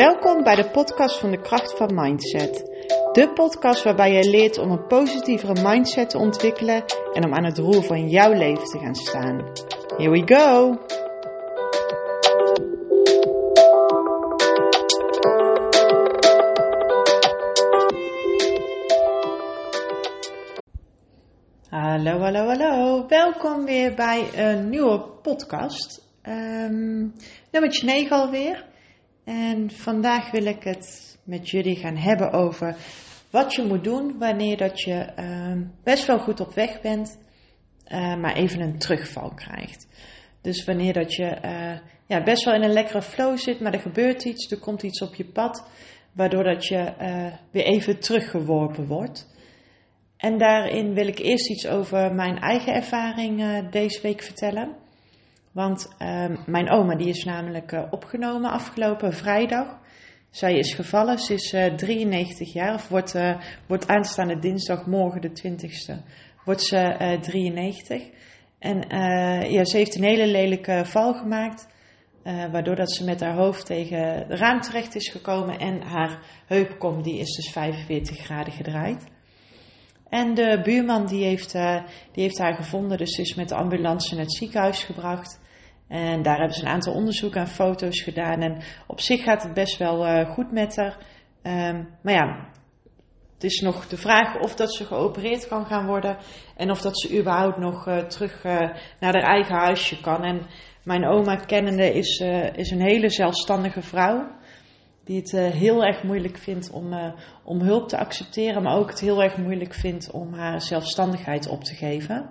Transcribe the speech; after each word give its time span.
Welkom 0.00 0.42
bij 0.42 0.54
de 0.54 0.70
podcast 0.70 1.18
van 1.18 1.30
de 1.30 1.40
kracht 1.40 1.76
van 1.76 1.94
mindset. 1.94 2.58
De 3.12 3.30
podcast 3.34 3.82
waarbij 3.82 4.12
je 4.12 4.30
leert 4.30 4.58
om 4.58 4.70
een 4.70 4.86
positievere 4.86 5.68
mindset 5.68 6.10
te 6.10 6.18
ontwikkelen 6.18 6.84
en 7.12 7.24
om 7.24 7.34
aan 7.34 7.44
het 7.44 7.58
roer 7.58 7.82
van 7.82 8.08
jouw 8.08 8.32
leven 8.32 8.64
te 8.64 8.78
gaan 8.78 8.94
staan. 8.94 9.52
Here 9.96 10.10
we 10.10 10.22
go! 10.26 10.78
Hallo, 21.68 22.18
hallo, 22.18 22.46
hallo. 22.46 23.06
Welkom 23.06 23.64
weer 23.64 23.94
bij 23.94 24.28
een 24.34 24.68
nieuwe 24.68 25.00
podcast. 25.22 26.08
Um, 26.22 27.12
nummertje 27.50 27.86
9 27.86 28.16
alweer. 28.16 28.68
En 29.30 29.70
vandaag 29.70 30.30
wil 30.30 30.44
ik 30.44 30.62
het 30.62 31.18
met 31.24 31.50
jullie 31.50 31.76
gaan 31.76 31.96
hebben 31.96 32.32
over 32.32 32.76
wat 33.30 33.54
je 33.54 33.62
moet 33.62 33.84
doen 33.84 34.18
wanneer 34.18 34.56
dat 34.56 34.80
je 34.80 35.12
uh, 35.18 35.66
best 35.82 36.06
wel 36.06 36.18
goed 36.18 36.40
op 36.40 36.54
weg 36.54 36.80
bent, 36.80 37.18
uh, 37.88 38.16
maar 38.16 38.36
even 38.36 38.60
een 38.60 38.78
terugval 38.78 39.34
krijgt. 39.34 39.88
Dus 40.40 40.64
wanneer 40.64 40.92
dat 40.92 41.14
je 41.14 41.38
uh, 41.44 41.78
ja, 42.06 42.22
best 42.22 42.44
wel 42.44 42.54
in 42.54 42.62
een 42.62 42.72
lekkere 42.72 43.02
flow 43.02 43.38
zit, 43.38 43.60
maar 43.60 43.72
er 43.72 43.80
gebeurt 43.80 44.24
iets, 44.24 44.50
er 44.50 44.58
komt 44.58 44.82
iets 44.82 45.02
op 45.02 45.14
je 45.14 45.24
pad, 45.24 45.68
waardoor 46.12 46.44
dat 46.44 46.66
je 46.66 46.78
eh, 46.78 47.32
weer 47.50 47.64
even 47.64 48.00
teruggeworpen 48.00 48.86
wordt. 48.86 49.28
En 50.16 50.38
daarin 50.38 50.94
wil 50.94 51.06
ik 51.06 51.18
eerst 51.18 51.50
iets 51.50 51.66
over 51.66 52.14
mijn 52.14 52.38
eigen 52.38 52.74
ervaring 52.74 53.68
deze 53.70 54.02
week 54.02 54.22
vertellen. 54.22 54.76
Want 55.52 55.88
uh, 55.98 56.46
mijn 56.46 56.70
oma 56.70 56.94
die 56.94 57.08
is 57.08 57.24
namelijk 57.24 57.72
uh, 57.72 57.82
opgenomen 57.90 58.50
afgelopen 58.50 59.12
vrijdag. 59.12 59.78
Zij 60.30 60.58
is 60.58 60.74
gevallen, 60.74 61.18
ze 61.18 61.34
is 61.34 61.52
uh, 61.52 61.66
eh, 61.66 61.74
93 61.74 62.52
jaar, 62.52 62.74
of 62.74 62.88
wordt, 62.88 63.14
uh, 63.14 63.40
wordt 63.66 63.88
aanstaande 63.88 64.38
dinsdag, 64.38 64.86
morgen 64.86 65.20
de 65.20 65.30
20ste, 65.30 65.94
wordt 66.44 66.62
ze 66.62 67.16
93. 67.20 68.02
En 68.58 68.84
ja, 69.50 69.64
ze 69.64 69.76
heeft 69.76 69.94
een 69.94 70.04
hele 70.04 70.26
lelijke 70.26 70.82
val 70.84 71.14
gemaakt, 71.14 71.68
waardoor 72.22 72.76
dat 72.76 72.92
ze 72.92 73.04
met 73.04 73.20
haar 73.20 73.36
hoofd 73.36 73.66
tegen 73.66 73.98
het 73.98 74.38
raam 74.38 74.60
terecht 74.60 74.94
is 74.94 75.08
gekomen 75.08 75.58
en 75.58 75.82
haar 75.82 76.18
heupkom 76.46 77.02
die 77.02 77.18
is 77.18 77.36
dus 77.36 77.52
45 77.52 78.18
graden 78.18 78.52
gedraaid. 78.52 79.06
En 80.10 80.34
de 80.34 80.60
buurman 80.62 81.06
die 81.06 81.24
heeft, 81.24 81.52
die 82.12 82.22
heeft 82.22 82.38
haar 82.38 82.54
gevonden, 82.54 82.98
dus 82.98 83.18
is 83.18 83.34
met 83.34 83.48
de 83.48 83.54
ambulance 83.54 84.14
naar 84.14 84.24
het 84.24 84.34
ziekenhuis 84.34 84.84
gebracht. 84.84 85.40
En 85.88 86.22
daar 86.22 86.38
hebben 86.38 86.56
ze 86.56 86.62
een 86.62 86.72
aantal 86.72 86.94
onderzoeken 86.94 87.40
en 87.40 87.48
foto's 87.48 88.02
gedaan. 88.02 88.40
En 88.40 88.62
op 88.86 89.00
zich 89.00 89.22
gaat 89.22 89.42
het 89.42 89.54
best 89.54 89.78
wel 89.78 90.06
uh, 90.06 90.30
goed 90.30 90.52
met 90.52 90.76
haar. 90.76 90.96
Um, 91.42 91.88
maar 92.02 92.14
ja, 92.14 92.48
het 93.34 93.44
is 93.44 93.60
nog 93.60 93.86
de 93.86 93.96
vraag 93.96 94.40
of 94.40 94.54
dat 94.54 94.74
ze 94.74 94.84
geopereerd 94.84 95.48
kan 95.48 95.66
gaan 95.66 95.86
worden. 95.86 96.16
En 96.56 96.70
of 96.70 96.80
dat 96.80 97.00
ze 97.00 97.18
überhaupt 97.18 97.58
nog 97.58 97.88
uh, 97.88 97.98
terug 97.98 98.42
naar 98.42 99.14
haar 99.14 99.22
eigen 99.22 99.54
huisje 99.54 100.00
kan. 100.00 100.24
En 100.24 100.46
mijn 100.84 101.06
oma 101.06 101.36
kennende 101.36 101.92
is, 101.92 102.18
is 102.54 102.70
een 102.70 102.82
hele 102.82 103.08
zelfstandige 103.08 103.82
vrouw. 103.82 104.38
Die 105.04 105.16
het 105.16 105.30
heel 105.32 105.84
erg 105.84 106.02
moeilijk 106.02 106.38
vindt 106.38 106.70
om, 106.70 107.14
om 107.44 107.60
hulp 107.60 107.88
te 107.88 107.98
accepteren. 107.98 108.62
Maar 108.62 108.76
ook 108.76 108.90
het 108.90 109.00
heel 109.00 109.22
erg 109.22 109.36
moeilijk 109.36 109.74
vindt 109.74 110.10
om 110.10 110.34
haar 110.34 110.62
zelfstandigheid 110.62 111.48
op 111.48 111.64
te 111.64 111.74
geven. 111.74 112.30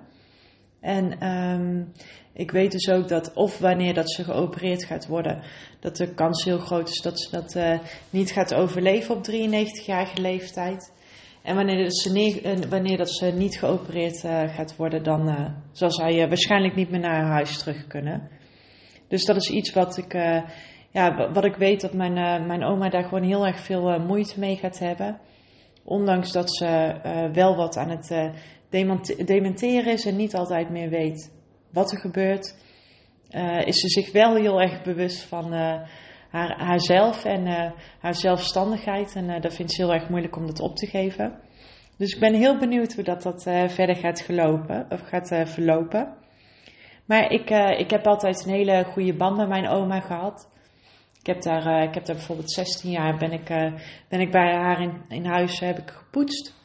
En 0.80 1.28
um, 1.28 1.92
ik 2.34 2.52
weet 2.52 2.72
dus 2.72 2.90
ook 2.90 3.08
dat 3.08 3.34
of 3.34 3.58
wanneer 3.58 3.94
dat 3.94 4.12
ze 4.12 4.24
geopereerd 4.24 4.84
gaat 4.84 5.08
worden, 5.08 5.42
dat 5.80 5.96
de 5.96 6.14
kans 6.14 6.44
heel 6.44 6.60
groot 6.60 6.90
is 6.90 7.02
dat 7.02 7.20
ze 7.20 7.32
dat 7.32 7.56
uh, 7.56 7.80
niet 8.10 8.32
gaat 8.32 8.54
overleven 8.54 9.16
op 9.16 9.28
93-jarige 9.32 10.22
leeftijd. 10.22 10.94
En 11.44 11.56
wanneer 11.56 11.84
dat 11.84 11.98
ze, 11.98 12.12
niet, 12.12 12.46
uh, 12.46 12.56
wanneer 12.70 12.98
dat 12.98 13.10
ze 13.12 13.26
niet 13.26 13.60
geopereerd 13.60 14.20
gaat 14.56 14.76
worden, 14.76 15.04
dan 15.04 15.54
zal 15.72 15.92
zij 15.92 16.28
waarschijnlijk 16.28 16.76
niet 16.76 16.90
meer 16.90 17.00
naar 17.00 17.22
haar 17.22 17.32
huis 17.32 17.58
terug 17.58 17.88
kunnen. 17.88 18.30
Dus 19.08 19.26
dat 19.26 19.36
is 19.36 19.50
iets 19.50 19.74
wat 19.74 19.98
ik, 19.98 20.14
ja, 20.92 21.32
wat 21.32 21.46
ik 21.46 21.56
weet 21.56 21.82
dat 21.82 21.94
mijn, 21.94 22.46
mijn 22.48 22.64
oma 22.64 22.90
daar 22.90 23.04
gewoon 23.04 23.24
heel 23.24 23.46
erg 23.46 23.60
veel 23.60 24.00
moeite 24.00 24.40
mee 24.40 24.56
gaat 24.56 24.80
hebben. 24.80 25.20
Ondanks 25.84 26.32
dat 26.32 26.56
ze 26.56 27.00
wel 27.34 27.56
wat 27.56 27.78
aan 27.78 27.90
het 27.90 28.34
dementeren 29.26 29.94
is 29.94 30.06
en 30.06 30.16
niet 30.16 30.36
altijd 30.36 30.70
meer 30.70 30.90
weet 30.90 31.38
wat 31.72 31.92
er 31.92 32.00
gebeurt, 32.00 32.56
is 33.66 33.80
ze 33.80 33.88
zich 33.88 34.12
wel 34.12 34.36
heel 34.36 34.62
erg 34.62 34.82
bewust 34.82 35.22
van 35.24 35.54
haar, 36.32 36.58
haarzelf 36.58 37.26
en 37.26 37.74
haar 38.00 38.16
zelfstandigheid. 38.16 39.16
En 39.16 39.42
dat 39.42 39.54
vindt 39.54 39.72
ze 39.72 39.82
heel 39.82 39.94
erg 39.94 40.10
moeilijk 40.10 40.36
om 40.36 40.46
dat 40.46 40.60
op 40.60 40.76
te 40.76 40.88
geven. 40.88 41.40
Dus 41.98 42.14
ik 42.14 42.20
ben 42.20 42.34
heel 42.34 42.58
benieuwd 42.58 42.94
hoe 42.94 43.04
dat, 43.04 43.24
dat 43.24 43.44
verder 43.68 43.96
gaat, 43.96 44.22
gelopen, 44.22 44.86
of 44.90 45.02
gaat 45.02 45.50
verlopen. 45.50 46.16
Maar 47.06 47.32
ik, 47.32 47.50
ik 47.80 47.90
heb 47.90 48.08
altijd 48.08 48.46
een 48.46 48.54
hele 48.54 48.84
goede 48.84 49.16
band 49.16 49.38
met 49.38 49.48
mijn 49.48 49.68
oma 49.68 50.00
gehad. 50.00 50.58
Ik 51.20 51.26
heb 51.26 51.42
daar, 51.42 51.84
ik 51.84 51.94
heb 51.94 52.06
daar 52.06 52.16
bijvoorbeeld 52.16 52.52
16 52.52 52.92
jaar 52.92 53.18
ben 53.18 53.32
ik, 53.32 53.48
ben 54.10 54.20
ik 54.20 54.32
bij 54.32 54.54
haar 54.56 54.82
in, 54.82 55.02
in 55.08 55.26
huis 55.26 55.60
heb 55.60 55.78
ik 55.78 55.90
gepoetst. 55.90 56.58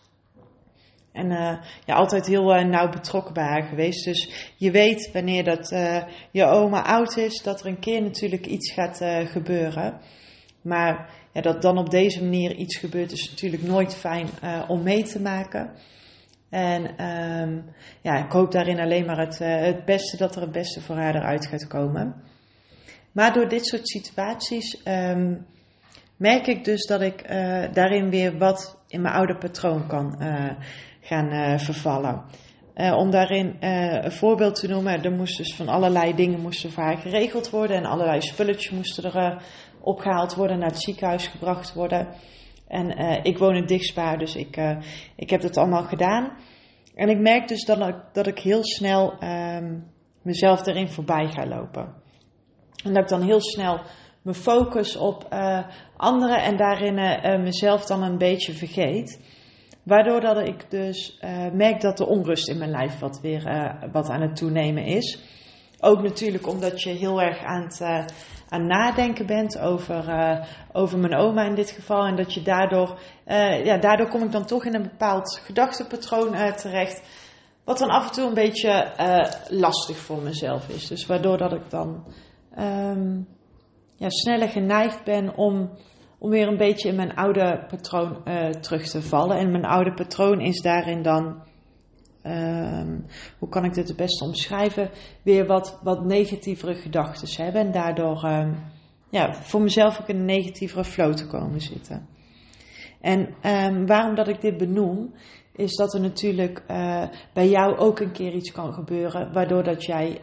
En 1.13 1.31
uh, 1.31 1.57
ja, 1.85 1.95
altijd 1.95 2.27
heel 2.27 2.65
nauw 2.65 2.89
betrokken 2.89 3.35
bij 3.35 3.45
haar 3.45 3.63
geweest. 3.63 4.05
Dus 4.05 4.53
je 4.57 4.71
weet 4.71 5.11
wanneer 5.13 5.45
dat 5.45 5.69
je 6.31 6.45
oma 6.45 6.83
oud 6.83 7.17
is, 7.17 7.43
dat 7.43 7.61
er 7.61 7.67
een 7.67 7.79
keer 7.79 8.03
natuurlijk 8.03 8.47
iets 8.47 8.73
gaat 8.73 9.01
gebeuren. 9.31 10.01
Maar 10.63 11.11
ja, 11.33 11.41
dat 11.41 11.63
dan 11.63 11.79
op 11.79 11.91
deze 11.91 12.23
manier 12.23 12.55
iets 12.55 12.79
gebeurt, 12.79 13.13
is 13.13 13.31
natuurlijk 13.31 13.63
nooit 13.63 13.95
fijn 13.95 14.29
om 14.69 14.83
mee 14.83 15.03
te 15.03 15.21
maken. 15.21 15.71
En 16.55 17.05
um, 17.05 17.65
ja, 18.03 18.25
ik 18.25 18.33
hoop 18.33 18.53
daarin 18.53 18.81
alleen 18.81 19.07
maar 19.07 19.19
het, 19.19 19.39
het 19.39 19.85
beste, 19.85 20.17
dat 20.17 20.37
er 20.37 20.43
het 20.43 20.53
beste 20.53 20.81
voor 20.81 20.97
haar 20.97 21.15
eruit 21.15 21.47
gaat 21.47 21.67
komen. 21.67 22.15
Maar 23.15 23.33
door 23.33 23.49
dit 23.49 23.67
soort 23.67 23.89
situaties 23.89 24.81
um, 24.85 25.47
merk 26.17 26.47
ik 26.47 26.65
dus 26.65 26.87
dat 26.87 27.01
ik 27.01 27.29
daarin 27.73 28.11
weer 28.11 28.39
wat 28.39 28.79
in 28.89 29.01
mijn 29.01 29.15
oude 29.15 29.37
patroon 29.37 29.87
kan 29.87 30.17
gaan 31.01 31.33
uh, 31.33 31.59
vervallen. 31.59 32.25
Om 32.75 33.11
daarin 33.11 33.57
een 33.61 34.13
voorbeeld 34.13 34.55
te 34.55 34.69
noemen, 34.69 35.03
er 35.03 35.13
moesten 35.13 35.45
dus 35.45 35.55
van 35.55 35.69
allerlei 35.69 36.15
dingen 36.15 36.41
moesten 36.41 36.71
voor 36.71 36.83
haar 36.83 36.99
geregeld 36.99 37.51
worden 37.51 37.77
en 37.77 37.85
allerlei 37.85 38.21
spulletjes 38.21 38.71
moesten 38.71 39.05
er 39.05 39.43
opgehaald 39.81 40.35
worden, 40.35 40.59
naar 40.59 40.71
het 40.71 40.83
ziekenhuis 40.83 41.27
gebracht 41.27 41.75
worden. 41.75 42.09
En 42.69 42.91
ik 43.23 43.39
woon 43.39 43.55
in 43.55 43.67
Dichtspaar, 43.67 44.19
dus 44.19 44.37
ik, 44.37 44.57
ik 45.17 45.31
heb 45.31 45.41
dat 45.41 45.57
allemaal 45.57 45.85
gedaan. 45.85 46.33
En 46.95 47.09
ik 47.09 47.19
merk 47.19 47.49
dus 47.49 47.65
dat 47.65 47.89
ik, 47.89 47.97
dat 48.13 48.27
ik 48.27 48.39
heel 48.39 48.65
snel 48.65 49.23
um, 49.23 49.85
mezelf 50.23 50.67
erin 50.67 50.89
voorbij 50.89 51.29
ga 51.29 51.47
lopen. 51.47 52.03
En 52.85 52.93
dat 52.93 53.03
ik 53.03 53.09
dan 53.09 53.23
heel 53.23 53.41
snel 53.41 53.81
me 54.23 54.35
focus 54.35 54.97
op 54.97 55.29
anderen 55.97 56.43
en 56.43 56.57
daarin 56.57 56.95
mezelf 57.43 57.85
dan 57.85 58.03
een 58.03 58.19
beetje 58.19 58.53
vergeet. 58.53 59.21
Waardoor 59.83 60.21
dat 60.21 60.49
ik 60.49 60.71
dus 60.71 61.21
merk 61.53 61.81
dat 61.81 61.97
de 61.97 62.07
onrust 62.07 62.49
in 62.49 62.59
mijn 62.59 62.71
lijf 62.71 62.99
wat 62.99 63.21
weer 63.21 63.77
wat 63.93 64.09
aan 64.09 64.23
het 64.23 64.37
toenemen 64.37 64.85
is. 64.85 65.19
Ook 65.81 66.03
natuurlijk 66.03 66.47
omdat 66.47 66.83
je 66.83 66.91
heel 66.91 67.23
erg 67.23 67.43
aan 67.45 67.63
het 67.63 67.83
aan 68.49 68.67
nadenken 68.67 69.27
bent 69.27 69.59
over, 69.59 70.05
over 70.73 70.99
mijn 70.99 71.17
oma 71.17 71.45
in 71.45 71.55
dit 71.55 71.71
geval. 71.71 72.05
En 72.05 72.17
dat 72.17 72.35
je 72.35 72.43
daardoor, 72.43 72.99
ja, 73.65 73.79
daardoor 73.79 74.09
kom 74.09 74.23
ik 74.23 74.33
dan 74.33 74.47
toch 74.47 74.65
in 74.65 74.75
een 74.75 74.83
bepaald 74.83 75.41
gedachtepatroon 75.45 76.55
terecht. 76.57 77.03
Wat 77.65 77.79
dan 77.79 77.89
af 77.89 78.07
en 78.07 78.13
toe 78.13 78.27
een 78.27 78.35
beetje 78.35 78.93
lastig 79.49 79.97
voor 79.97 80.23
mezelf 80.23 80.69
is. 80.69 80.87
Dus 80.87 81.07
waardoor 81.07 81.39
dat 81.39 81.53
ik 81.53 81.71
dan 81.71 82.05
um, 82.59 83.27
ja, 83.97 84.09
sneller 84.09 84.49
geneigd 84.49 85.05
ben 85.05 85.37
om 85.37 85.71
om 86.25 86.31
weer 86.31 86.49
een 86.49 86.57
beetje 86.57 86.89
in 86.89 86.97
mijn 86.97 87.15
oude 87.15 87.65
patroon 87.69 88.21
uh, 88.25 88.49
terug 88.49 88.89
te 88.89 89.03
vallen. 89.03 89.39
En 89.39 89.51
mijn 89.51 89.65
oude 89.65 89.95
patroon 89.95 90.41
is 90.41 90.61
daarin 90.61 91.03
dan, 91.03 91.43
um, 92.23 93.07
hoe 93.39 93.49
kan 93.49 93.65
ik 93.65 93.75
dit 93.75 93.89
het 93.89 93.97
beste 93.97 94.25
omschrijven, 94.25 94.91
weer 95.23 95.47
wat, 95.47 95.81
wat 95.83 96.05
negatievere 96.05 96.75
gedachten 96.75 97.45
hebben. 97.45 97.61
En 97.61 97.73
daardoor 97.73 98.25
um, 98.25 98.57
ja, 99.11 99.35
voor 99.35 99.63
mezelf 99.63 100.01
ook 100.01 100.09
in 100.09 100.17
een 100.17 100.25
negatievere 100.25 100.85
flow 100.85 101.15
te 101.15 101.27
komen 101.27 101.61
zitten. 101.61 102.09
En 103.01 103.87
waarom 103.87 104.15
dat 104.15 104.29
ik 104.29 104.41
dit 104.41 104.57
benoem, 104.57 105.15
is 105.53 105.77
dat 105.77 105.95
er 105.95 106.01
natuurlijk 106.01 106.63
uh, 106.71 107.05
bij 107.33 107.49
jou 107.49 107.77
ook 107.77 108.01
een 108.01 108.13
keer 108.13 108.33
iets 108.33 108.53
kan 108.53 108.73
gebeuren, 108.73 109.33
waardoor 109.33 109.63
dat 109.63 109.85
jij 109.85 110.21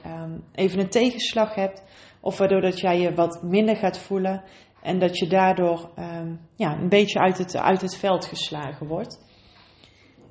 even 0.52 0.80
een 0.80 0.90
tegenslag 0.90 1.56
hebt, 1.56 1.84
of 2.22 2.38
waardoor 2.38 2.62
dat 2.62 2.80
jij 2.80 3.00
je 3.00 3.14
wat 3.14 3.44
minder 3.44 3.76
gaat 3.76 4.00
voelen 4.00 4.44
en 4.82 5.00
dat 5.00 5.18
je 5.18 5.28
daardoor 5.28 5.92
um, 6.00 6.40
ja, 6.56 6.78
een 6.78 6.90
beetje 6.90 7.20
uit 7.20 7.38
het, 7.38 7.58
uit 7.58 7.82
het 7.82 7.96
veld 7.96 8.26
geslagen 8.26 8.88
wordt. 8.88 9.30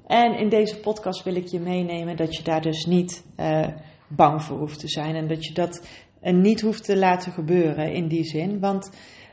En 0.07 0.39
in 0.39 0.49
deze 0.49 0.81
podcast 0.81 1.23
wil 1.23 1.35
ik 1.35 1.47
je 1.47 1.61
meenemen 1.61 2.17
dat 2.17 2.37
je 2.37 2.43
daar 2.43 2.61
dus 2.61 2.85
niet 2.85 3.27
uh, 3.37 3.69
bang 4.09 4.43
voor 4.43 4.59
hoeft 4.59 4.79
te 4.79 4.89
zijn. 4.89 5.15
En 5.15 5.29
dat 5.29 5.45
je 5.45 5.55
dat 5.55 5.87
uh, 6.23 6.35
niet 6.35 6.61
hoeft 6.61 6.85
te 6.85 6.97
laten 6.97 7.33
gebeuren 7.33 7.93
in 7.93 8.09
die 8.09 8.25
zin. 8.25 8.61
Want 8.61 8.91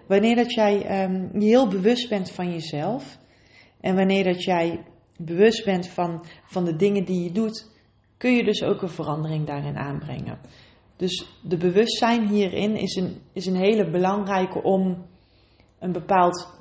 wanneer 0.07 0.35
dat 0.35 0.53
jij 0.53 1.03
um, 1.03 1.29
heel 1.33 1.67
bewust 1.67 2.09
bent 2.09 2.31
van 2.31 2.51
jezelf 2.51 3.17
en 3.81 3.95
wanneer 3.95 4.23
dat 4.23 4.43
jij 4.43 4.83
bewust 5.17 5.65
bent 5.65 5.87
van, 5.87 6.25
van 6.45 6.65
de 6.65 6.75
dingen 6.75 7.05
die 7.05 7.23
je 7.23 7.31
doet, 7.31 7.71
kun 8.17 8.31
je 8.31 8.43
dus 8.43 8.63
ook 8.63 8.81
een 8.81 8.89
verandering 8.89 9.45
daarin 9.45 9.77
aanbrengen. 9.77 10.39
Dus 10.97 11.25
de 11.41 11.57
bewustzijn 11.57 12.27
hierin 12.27 12.75
is 12.75 12.95
een, 12.95 13.21
is 13.33 13.45
een 13.45 13.55
hele 13.55 13.89
belangrijke 13.89 14.63
om 14.63 15.05
een 15.79 15.91
bepaald 15.91 16.55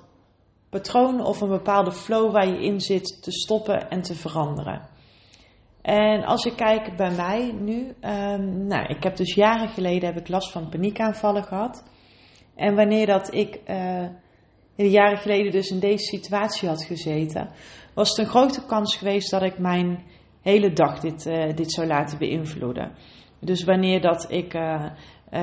patroon 0.70 1.24
of 1.24 1.40
een 1.40 1.48
bepaalde 1.48 1.92
flow 1.92 2.32
waar 2.32 2.48
je 2.48 2.64
in 2.64 2.80
zit 2.80 3.22
te 3.22 3.32
stoppen 3.32 3.90
en 3.90 4.02
te 4.02 4.14
veranderen. 4.14 4.88
En 5.82 6.24
als 6.24 6.44
ik 6.44 6.56
kijk 6.56 6.96
bij 6.96 7.10
mij 7.10 7.52
nu, 7.60 7.94
um, 8.00 8.66
nou, 8.66 8.86
ik 8.86 9.02
heb 9.02 9.16
dus 9.16 9.34
jaren 9.34 9.68
geleden 9.68 10.08
heb 10.08 10.18
ik 10.18 10.28
last 10.28 10.52
van 10.52 10.68
paniekaanvallen 10.68 11.44
gehad. 11.44 11.84
En 12.54 12.74
wanneer 12.74 13.06
dat 13.06 13.34
ik 13.34 13.60
uh, 13.66 14.08
jaren 14.74 15.18
geleden 15.18 15.52
dus 15.52 15.70
in 15.70 15.80
deze 15.80 16.04
situatie 16.04 16.68
had 16.68 16.84
gezeten, 16.84 17.50
was 17.94 18.08
het 18.08 18.18
een 18.18 18.26
grote 18.26 18.66
kans 18.66 18.96
geweest 18.96 19.30
dat 19.30 19.42
ik 19.42 19.58
mijn 19.58 20.04
hele 20.42 20.72
dag 20.72 21.00
dit, 21.00 21.26
uh, 21.26 21.54
dit 21.54 21.72
zou 21.72 21.86
laten 21.86 22.18
beïnvloeden. 22.18 22.92
Dus 23.40 23.64
wanneer 23.64 24.00
dat 24.00 24.26
ik, 24.30 24.54
uh, 24.54 24.84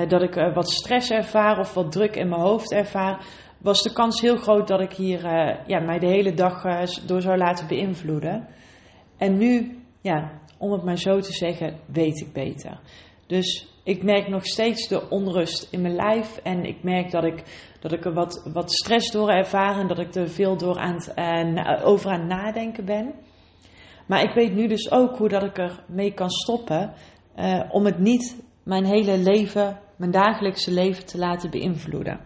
dat 0.07 0.21
ik 0.21 0.33
wat 0.53 0.69
stress 0.71 1.11
ervaar 1.11 1.59
of 1.59 1.73
wat 1.73 1.91
druk 1.91 2.15
in 2.15 2.29
mijn 2.29 2.41
hoofd 2.41 2.71
ervaar, 2.71 3.25
was 3.57 3.81
de 3.81 3.93
kans 3.93 4.21
heel 4.21 4.37
groot 4.37 4.67
dat 4.67 4.81
ik 4.81 4.93
hier 4.93 5.21
ja, 5.67 5.79
mij 5.79 5.99
de 5.99 6.07
hele 6.07 6.33
dag 6.33 6.63
door 7.05 7.21
zou 7.21 7.37
laten 7.37 7.67
beïnvloeden. 7.67 8.47
En 9.17 9.37
nu, 9.37 9.79
ja, 10.01 10.31
om 10.57 10.71
het 10.71 10.83
maar 10.83 10.97
zo 10.97 11.19
te 11.19 11.33
zeggen, 11.33 11.79
weet 11.85 12.21
ik 12.21 12.33
beter. 12.33 12.79
Dus 13.27 13.67
ik 13.83 14.03
merk 14.03 14.27
nog 14.27 14.45
steeds 14.45 14.87
de 14.87 15.09
onrust 15.09 15.67
in 15.71 15.81
mijn 15.81 15.95
lijf. 15.95 16.37
En 16.37 16.65
ik 16.65 16.83
merk 16.83 17.11
dat 17.11 17.23
ik, 17.23 17.43
dat 17.79 17.91
ik 17.91 18.05
er 18.05 18.13
wat, 18.13 18.49
wat 18.53 18.71
stress 18.71 19.11
door 19.11 19.29
ervaar. 19.29 19.79
En 19.79 19.87
dat 19.87 19.99
ik 19.99 20.15
er 20.15 20.29
veel 20.29 20.57
door 20.57 20.77
aan 20.77 20.97
over 21.83 22.11
aan 22.11 22.19
het 22.19 22.29
nadenken 22.29 22.85
ben. 22.85 23.13
Maar 24.07 24.23
ik 24.23 24.33
weet 24.33 24.53
nu 24.53 24.67
dus 24.67 24.91
ook 24.91 25.17
hoe 25.17 25.29
dat 25.29 25.43
ik 25.43 25.57
er 25.57 25.83
mee 25.87 26.13
kan 26.13 26.29
stoppen. 26.29 26.93
Uh, 27.35 27.63
om 27.69 27.85
het 27.85 27.99
niet 27.99 28.35
mijn 28.63 28.85
hele 28.85 29.17
leven, 29.17 29.79
mijn 29.95 30.11
dagelijkse 30.11 30.71
leven 30.71 31.05
te 31.05 31.17
laten 31.17 31.49
beïnvloeden. 31.49 32.19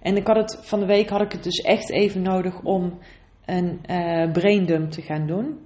En 0.00 0.16
ik 0.16 0.26
had 0.26 0.36
het, 0.36 0.58
van 0.62 0.80
de 0.80 0.86
week 0.86 1.08
had 1.08 1.20
ik 1.20 1.32
het 1.32 1.42
dus 1.42 1.58
echt 1.58 1.90
even 1.90 2.22
nodig 2.22 2.62
om 2.62 2.98
een 3.44 3.80
uh, 3.90 4.32
braindump 4.32 4.90
te 4.90 5.02
gaan 5.02 5.26
doen. 5.26 5.58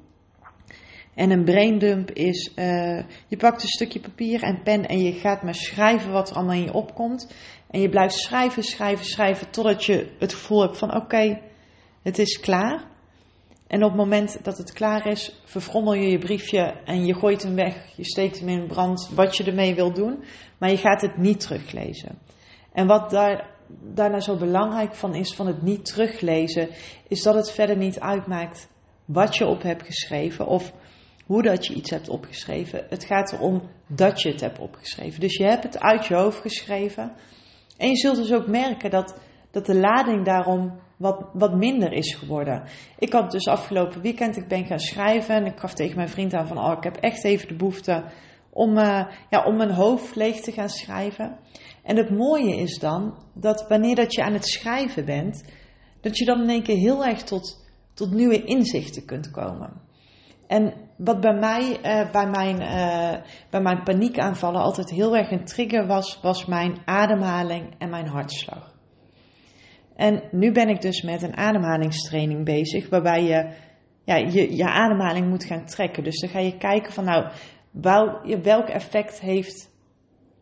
En 1.15 1.31
een 1.31 1.45
braindump 1.45 2.11
is, 2.11 2.53
uh, 2.57 3.03
je 3.29 3.37
pakt 3.37 3.63
een 3.63 3.69
stukje 3.69 4.01
papier 4.01 4.43
en 4.43 4.63
pen 4.63 4.87
en 4.87 4.99
je 4.99 5.13
gaat 5.13 5.43
maar 5.43 5.55
schrijven 5.55 6.13
wat 6.13 6.31
er 6.31 6.37
allemaal 6.37 6.55
in 6.55 6.63
je 6.63 6.73
opkomt. 6.73 7.35
En 7.71 7.81
je 7.81 7.89
blijft 7.89 8.15
schrijven, 8.15 8.63
schrijven, 8.63 9.05
schrijven 9.05 9.51
totdat 9.51 9.85
je 9.85 10.11
het 10.19 10.35
gevoel 10.35 10.61
hebt 10.61 10.79
van 10.79 10.95
oké, 10.95 11.41
het 12.03 12.19
is 12.19 12.41
klaar. 12.41 12.93
En 13.75 13.83
op 13.83 13.89
het 13.89 13.99
moment 13.99 14.45
dat 14.45 14.59
het 14.59 14.73
klaar 14.73 15.07
is, 15.07 15.41
verfrommel 15.45 15.95
je 15.95 16.11
je 16.11 16.19
briefje 16.19 16.81
en 16.85 17.05
je 17.05 17.15
gooit 17.15 17.43
hem 17.43 17.55
weg. 17.55 17.97
Je 17.97 18.05
steekt 18.05 18.39
hem 18.39 18.49
in 18.49 18.67
brand, 18.67 19.11
wat 19.15 19.37
je 19.37 19.45
ermee 19.45 19.75
wil 19.75 19.93
doen. 19.93 20.25
Maar 20.59 20.71
je 20.71 20.77
gaat 20.77 21.01
het 21.01 21.17
niet 21.17 21.41
teruglezen. 21.41 22.19
En 22.73 22.87
wat 22.87 23.11
daar, 23.11 23.51
daarna 23.95 24.21
zo 24.21 24.37
belangrijk 24.37 24.95
van 24.95 25.15
is, 25.15 25.35
van 25.35 25.47
het 25.47 25.63
niet 25.63 25.85
teruglezen, 25.85 26.69
is 27.09 27.23
dat 27.23 27.35
het 27.35 27.51
verder 27.51 27.77
niet 27.77 28.01
uitmaakt 28.01 28.69
wat 29.05 29.37
je 29.37 29.47
op 29.47 29.63
hebt 29.63 29.83
geschreven. 29.83 30.47
Of 30.47 30.73
hoe 31.27 31.43
dat 31.43 31.67
je 31.67 31.75
iets 31.75 31.91
hebt 31.91 32.09
opgeschreven. 32.09 32.87
Het 32.89 33.05
gaat 33.05 33.33
erom 33.33 33.71
dat 33.87 34.23
je 34.23 34.31
het 34.31 34.41
hebt 34.41 34.59
opgeschreven. 34.59 35.21
Dus 35.21 35.37
je 35.37 35.45
hebt 35.45 35.63
het 35.63 35.81
uit 35.81 36.07
je 36.07 36.15
hoofd 36.15 36.41
geschreven. 36.41 37.13
En 37.77 37.89
je 37.89 37.97
zult 37.97 38.17
dus 38.17 38.33
ook 38.33 38.47
merken 38.47 38.91
dat, 38.91 39.21
dat 39.55 39.67
de 39.67 39.79
lading 39.79 40.25
daarom 40.25 40.73
wat, 40.97 41.25
wat 41.33 41.55
minder 41.55 41.93
is 41.93 42.15
geworden. 42.15 42.63
Ik 42.99 43.13
had 43.13 43.31
dus 43.31 43.47
afgelopen 43.47 44.01
weekend, 44.01 44.37
ik 44.37 44.49
ben 44.49 44.67
gaan 44.67 44.79
schrijven 44.79 45.35
en 45.35 45.47
ik 45.47 45.59
gaf 45.59 45.75
tegen 45.75 45.97
mijn 45.97 46.09
vriend 46.09 46.35
aan 46.35 46.47
van, 46.47 46.59
oh, 46.59 46.73
ik 46.77 46.85
heb 46.85 46.97
echt 46.97 47.25
even 47.25 47.49
de 47.49 47.57
behoefte 47.57 48.05
om, 48.51 48.79
uh, 48.79 49.07
ja, 49.31 49.45
om 49.45 49.57
mijn 49.57 49.73
hoofd 49.73 50.17
leeg 50.17 50.41
te 50.41 50.53
gaan 50.53 50.69
schrijven. 50.69 51.39
En 51.83 51.97
het 51.97 52.11
mooie 52.11 52.57
is 52.57 52.79
dan, 52.79 53.19
dat 53.35 53.69
wanneer 53.69 53.95
dat 53.95 54.15
je 54.15 54.23
aan 54.23 54.33
het 54.33 54.47
schrijven 54.47 55.05
bent, 55.05 55.45
dat 56.01 56.19
je 56.19 56.25
dan 56.25 56.43
in 56.43 56.49
één 56.49 56.63
keer 56.63 56.77
heel 56.77 57.05
erg 57.05 57.23
tot, 57.23 57.65
tot 57.95 58.11
nieuwe 58.11 58.45
inzichten 58.45 59.05
kunt 59.05 59.31
komen. 59.31 59.83
En 60.47 60.75
wat 60.97 61.21
bij 61.21 61.35
mij, 61.35 61.63
uh, 61.63 62.13
bij, 62.13 62.27
mijn, 62.27 62.63
uh, 62.63 63.23
bij 63.51 63.61
mijn 63.61 63.83
paniekaanvallen 63.83 64.61
altijd 64.61 64.91
heel 64.91 65.17
erg 65.17 65.31
een 65.31 65.45
trigger 65.45 65.87
was, 65.87 66.21
was 66.23 66.45
mijn 66.45 66.83
ademhaling 66.85 67.75
en 67.79 67.91
mijn 67.91 68.07
hartslag. 68.07 68.74
En 69.97 70.23
nu 70.31 70.53
ben 70.53 70.69
ik 70.69 70.81
dus 70.81 71.03
met 71.03 71.23
een 71.23 71.37
ademhalingstraining 71.37 72.45
bezig, 72.45 72.89
waarbij 72.89 73.23
je 73.23 73.53
ja, 74.05 74.17
je, 74.17 74.57
je 74.57 74.65
ademhaling 74.65 75.29
moet 75.29 75.45
gaan 75.45 75.65
trekken. 75.65 76.05
Dus 76.05 76.21
dan 76.21 76.31
ga 76.31 76.39
je 76.39 76.57
kijken 76.57 76.93
van 76.93 77.05
nou, 77.05 77.27
wel, 77.71 78.21
welk 78.43 78.69
effect 78.69 79.21
heeft, 79.21 79.71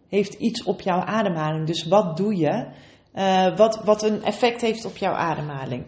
heeft 0.09 0.35
iets 0.35 0.65
op 0.65 0.81
jouw 0.81 1.01
ademhaling? 1.01 1.67
Dus 1.67 1.87
wat 1.89 2.17
doe 2.17 2.37
je, 2.37 2.67
uh, 3.15 3.57
wat, 3.57 3.85
wat 3.85 4.03
een 4.03 4.23
effect 4.23 4.61
heeft 4.61 4.85
op 4.85 4.97
jouw 4.97 5.15
ademhaling? 5.15 5.85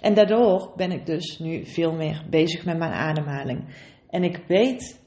En 0.00 0.14
daardoor 0.14 0.72
ben 0.76 0.92
ik 0.92 1.06
dus 1.06 1.38
nu 1.38 1.66
veel 1.66 1.92
meer 1.92 2.24
bezig 2.30 2.64
met 2.64 2.78
mijn 2.78 2.92
ademhaling. 2.92 3.64
En 4.10 4.22
ik 4.24 4.44
weet 4.46 5.00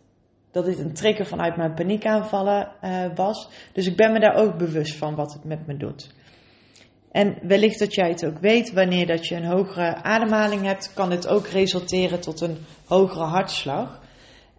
dat 0.51 0.65
dit 0.65 0.79
een 0.79 0.93
trigger 0.93 1.25
vanuit 1.25 1.57
mijn 1.57 1.73
paniekaanvallen 1.73 2.71
uh, 2.81 3.05
was. 3.15 3.49
Dus 3.71 3.87
ik 3.87 3.95
ben 3.95 4.11
me 4.11 4.19
daar 4.19 4.35
ook 4.35 4.57
bewust 4.57 4.95
van 4.95 5.15
wat 5.15 5.33
het 5.33 5.43
met 5.43 5.67
me 5.67 5.77
doet. 5.77 6.13
En 7.13 7.37
wellicht 7.41 7.79
dat 7.79 7.93
jij 7.93 8.09
het 8.09 8.25
ook 8.25 8.39
weet, 8.39 8.73
wanneer 8.73 9.07
dat 9.07 9.27
je 9.27 9.35
een 9.35 9.45
hogere 9.45 9.95
ademhaling 10.03 10.65
hebt, 10.65 10.93
kan 10.93 11.11
het 11.11 11.27
ook 11.27 11.47
resulteren 11.47 12.21
tot 12.21 12.41
een 12.41 12.57
hogere 12.85 13.23
hartslag. 13.23 14.01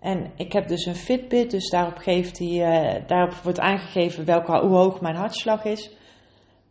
En 0.01 0.33
ik 0.37 0.53
heb 0.53 0.69
dus 0.69 0.87
een 0.87 0.95
Fitbit, 0.97 1.51
dus 1.51 1.71
daarop, 1.71 1.97
geeft 1.97 2.37
die, 2.37 2.61
uh, 2.61 2.95
daarop 3.07 3.35
wordt 3.43 3.61
aangegeven 3.61 4.25
welke, 4.25 4.59
hoe 4.59 4.77
hoog 4.77 5.01
mijn 5.01 5.17
hartslag 5.17 5.65
is. 5.65 5.91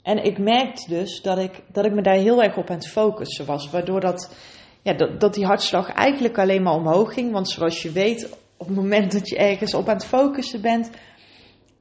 En 0.02 0.24
ik 0.24 0.38
merkte 0.38 0.90
dus 0.90 1.22
dat 1.22 1.38
ik, 1.38 1.62
dat 1.72 1.86
ik 1.86 1.94
me 1.94 2.02
daar 2.02 2.18
heel 2.18 2.44
erg 2.44 2.58
op 2.58 2.70
aan 2.70 2.76
het 2.76 2.90
focussen 2.90 3.46
was. 3.46 3.70
Waardoor 3.70 4.00
dat, 4.00 4.36
ja, 4.82 4.94
dat, 4.94 5.20
dat 5.20 5.34
die 5.34 5.46
hartslag 5.46 5.90
eigenlijk 5.90 6.38
alleen 6.38 6.64
maar 6.64 6.76
omhoog 6.76 7.14
ging. 7.14 7.32
Want 7.32 7.50
zoals 7.50 7.82
je 7.82 7.92
weet, 7.92 8.38
op 8.58 8.68
het 8.68 8.76
moment 8.76 9.12
dat 9.12 9.30
je 9.30 9.38
ergens 9.38 9.74
op 9.74 9.88
aan 9.88 9.96
het 9.96 10.06
focussen 10.06 10.62
bent, 10.62 10.90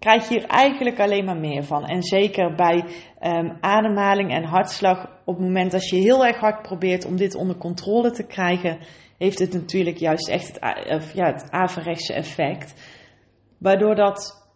krijg 0.02 0.28
je 0.28 0.35
hier 0.35 0.49
eigenlijk 0.49 1.00
alleen 1.00 1.25
maar 1.25 1.37
meer 1.37 1.64
van. 1.64 1.85
En 1.85 2.02
zeker 2.02 2.54
bij 2.54 2.85
um, 3.21 3.56
ademhaling 3.61 4.30
en 4.32 4.44
hartslag, 4.44 5.06
op 5.25 5.37
het 5.37 5.44
moment 5.47 5.71
dat 5.73 5.88
je 5.88 5.97
heel 5.97 6.26
erg 6.26 6.38
hard 6.38 6.62
probeert 6.62 7.04
om 7.04 7.16
dit 7.16 7.35
onder 7.35 7.56
controle 7.56 8.11
te 8.11 8.26
krijgen, 8.26 8.78
heeft 9.18 9.38
het 9.38 9.52
natuurlijk 9.52 9.97
juist 9.97 10.28
echt 10.28 10.59
het, 10.61 11.12
ja, 11.14 11.26
het 11.26 11.50
averechtse 11.50 12.12
effect. 12.12 12.75
Waardoor 13.59 13.94
dat, 13.94 14.49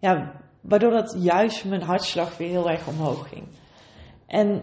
ja, 0.00 0.42
Waardoor 0.62 0.90
dat 0.90 1.16
juist 1.18 1.64
mijn 1.64 1.82
hartslag 1.82 2.36
weer 2.36 2.48
heel 2.48 2.70
erg 2.70 2.88
omhoog 2.88 3.28
ging. 3.28 3.46
En 4.26 4.62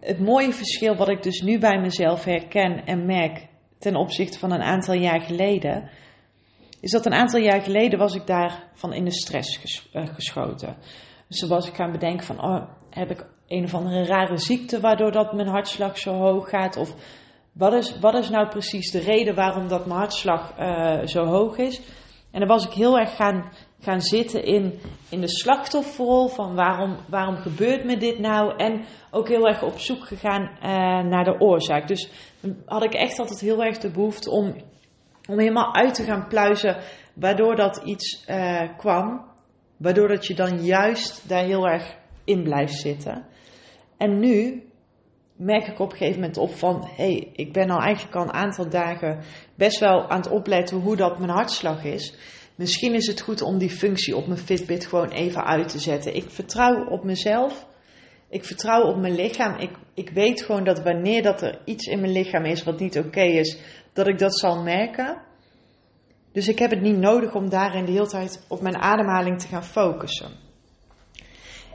het 0.00 0.20
mooie 0.20 0.52
verschil 0.52 0.96
wat 0.96 1.08
ik 1.08 1.22
dus 1.22 1.40
nu 1.40 1.58
bij 1.58 1.80
mezelf 1.80 2.24
herken 2.24 2.84
en 2.84 3.06
merk 3.06 3.46
ten 3.78 3.96
opzichte 3.96 4.38
van 4.38 4.52
een 4.52 4.62
aantal 4.62 4.94
jaar 4.94 5.20
geleden, 5.20 5.90
is 6.82 6.90
dat 6.90 7.06
een 7.06 7.14
aantal 7.14 7.40
jaar 7.40 7.62
geleden 7.62 7.98
was 7.98 8.14
ik 8.14 8.26
daarvan 8.26 8.92
in 8.92 9.04
de 9.04 9.12
stress 9.12 9.86
eh, 9.92 10.06
geschoten. 10.14 10.76
Dus 11.28 11.38
toen 11.38 11.48
was 11.48 11.68
ik 11.68 11.74
gaan 11.74 11.92
bedenken 11.92 12.26
van, 12.26 12.44
oh, 12.44 12.62
heb 12.90 13.10
ik 13.10 13.26
een 13.46 13.64
of 13.64 13.74
andere 13.74 14.04
rare 14.04 14.36
ziekte 14.36 14.80
waardoor 14.80 15.12
dat 15.12 15.32
mijn 15.32 15.48
hartslag 15.48 15.98
zo 15.98 16.12
hoog 16.12 16.48
gaat? 16.48 16.76
Of 16.76 16.94
wat 17.52 17.72
is, 17.72 17.98
wat 17.98 18.14
is 18.14 18.30
nou 18.30 18.48
precies 18.48 18.90
de 18.90 18.98
reden 18.98 19.34
waarom 19.34 19.68
dat 19.68 19.86
mijn 19.86 19.98
hartslag 19.98 20.58
uh, 20.58 21.06
zo 21.06 21.24
hoog 21.24 21.56
is? 21.56 21.80
En 22.30 22.38
dan 22.38 22.48
was 22.48 22.66
ik 22.66 22.72
heel 22.72 22.98
erg 22.98 23.16
gaan 23.16 23.52
gaan 23.80 24.00
zitten 24.00 24.44
in, 24.44 24.80
in 25.08 25.20
de 25.20 25.28
slachtofferrol 25.28 26.28
van 26.28 26.54
waarom, 26.54 26.96
waarom 27.08 27.36
gebeurt 27.36 27.84
me 27.84 27.96
dit 27.96 28.18
nou? 28.18 28.56
En 28.56 28.84
ook 29.10 29.28
heel 29.28 29.46
erg 29.46 29.62
op 29.62 29.78
zoek 29.78 30.06
gegaan 30.06 30.42
uh, 30.42 30.60
naar 31.10 31.24
de 31.24 31.40
oorzaak. 31.40 31.88
Dus 31.88 32.10
had 32.66 32.84
ik 32.84 32.94
echt 32.94 33.18
altijd 33.18 33.40
heel 33.40 33.62
erg 33.62 33.78
de 33.78 33.90
behoefte 33.90 34.30
om, 34.30 34.54
om 35.28 35.38
helemaal 35.38 35.74
uit 35.74 35.94
te 35.94 36.04
gaan 36.04 36.26
pluizen 36.28 36.76
waardoor 37.14 37.56
dat 37.56 37.82
iets 37.84 38.24
uh, 38.28 38.76
kwam. 38.76 39.30
Waardoor 39.76 40.08
dat 40.08 40.26
je 40.26 40.34
dan 40.34 40.64
juist 40.64 41.28
daar 41.28 41.44
heel 41.44 41.68
erg 41.68 41.96
in 42.24 42.42
blijft 42.42 42.74
zitten. 42.74 43.26
En 43.96 44.18
nu 44.18 44.62
merk 45.36 45.66
ik 45.66 45.78
op 45.78 45.90
een 45.90 45.96
gegeven 45.96 46.20
moment 46.20 46.38
op 46.38 46.54
van, 46.54 46.84
hé, 46.84 47.04
hey, 47.04 47.30
ik 47.32 47.52
ben 47.52 47.70
al 47.70 47.80
eigenlijk 47.80 48.16
al 48.16 48.22
een 48.22 48.32
aantal 48.32 48.68
dagen 48.68 49.20
best 49.54 49.78
wel 49.78 50.08
aan 50.08 50.20
het 50.20 50.30
opletten 50.30 50.80
hoe 50.80 50.96
dat 50.96 51.18
mijn 51.18 51.30
hartslag 51.30 51.84
is. 51.84 52.14
Misschien 52.54 52.94
is 52.94 53.06
het 53.06 53.20
goed 53.20 53.42
om 53.42 53.58
die 53.58 53.70
functie 53.70 54.16
op 54.16 54.26
mijn 54.26 54.38
Fitbit 54.38 54.86
gewoon 54.86 55.10
even 55.10 55.44
uit 55.44 55.68
te 55.68 55.78
zetten. 55.78 56.14
Ik 56.14 56.30
vertrouw 56.30 56.86
op 56.86 57.04
mezelf. 57.04 57.66
Ik 58.32 58.44
vertrouw 58.44 58.82
op 58.82 58.96
mijn 58.96 59.14
lichaam. 59.14 59.58
Ik, 59.58 59.70
ik 59.94 60.10
weet 60.10 60.42
gewoon 60.42 60.64
dat 60.64 60.82
wanneer 60.82 61.22
dat 61.22 61.42
er 61.42 61.60
iets 61.64 61.86
in 61.86 62.00
mijn 62.00 62.12
lichaam 62.12 62.44
is 62.44 62.62
wat 62.62 62.78
niet 62.80 62.98
oké 62.98 63.22
is, 63.22 63.58
dat 63.92 64.06
ik 64.06 64.18
dat 64.18 64.38
zal 64.38 64.62
merken. 64.62 65.22
Dus 66.32 66.48
ik 66.48 66.58
heb 66.58 66.70
het 66.70 66.80
niet 66.80 66.98
nodig 66.98 67.34
om 67.34 67.48
daarin 67.48 67.84
de 67.84 67.92
hele 67.92 68.06
tijd 68.06 68.44
op 68.48 68.60
mijn 68.60 68.76
ademhaling 68.76 69.40
te 69.40 69.46
gaan 69.46 69.64
focussen. 69.64 70.30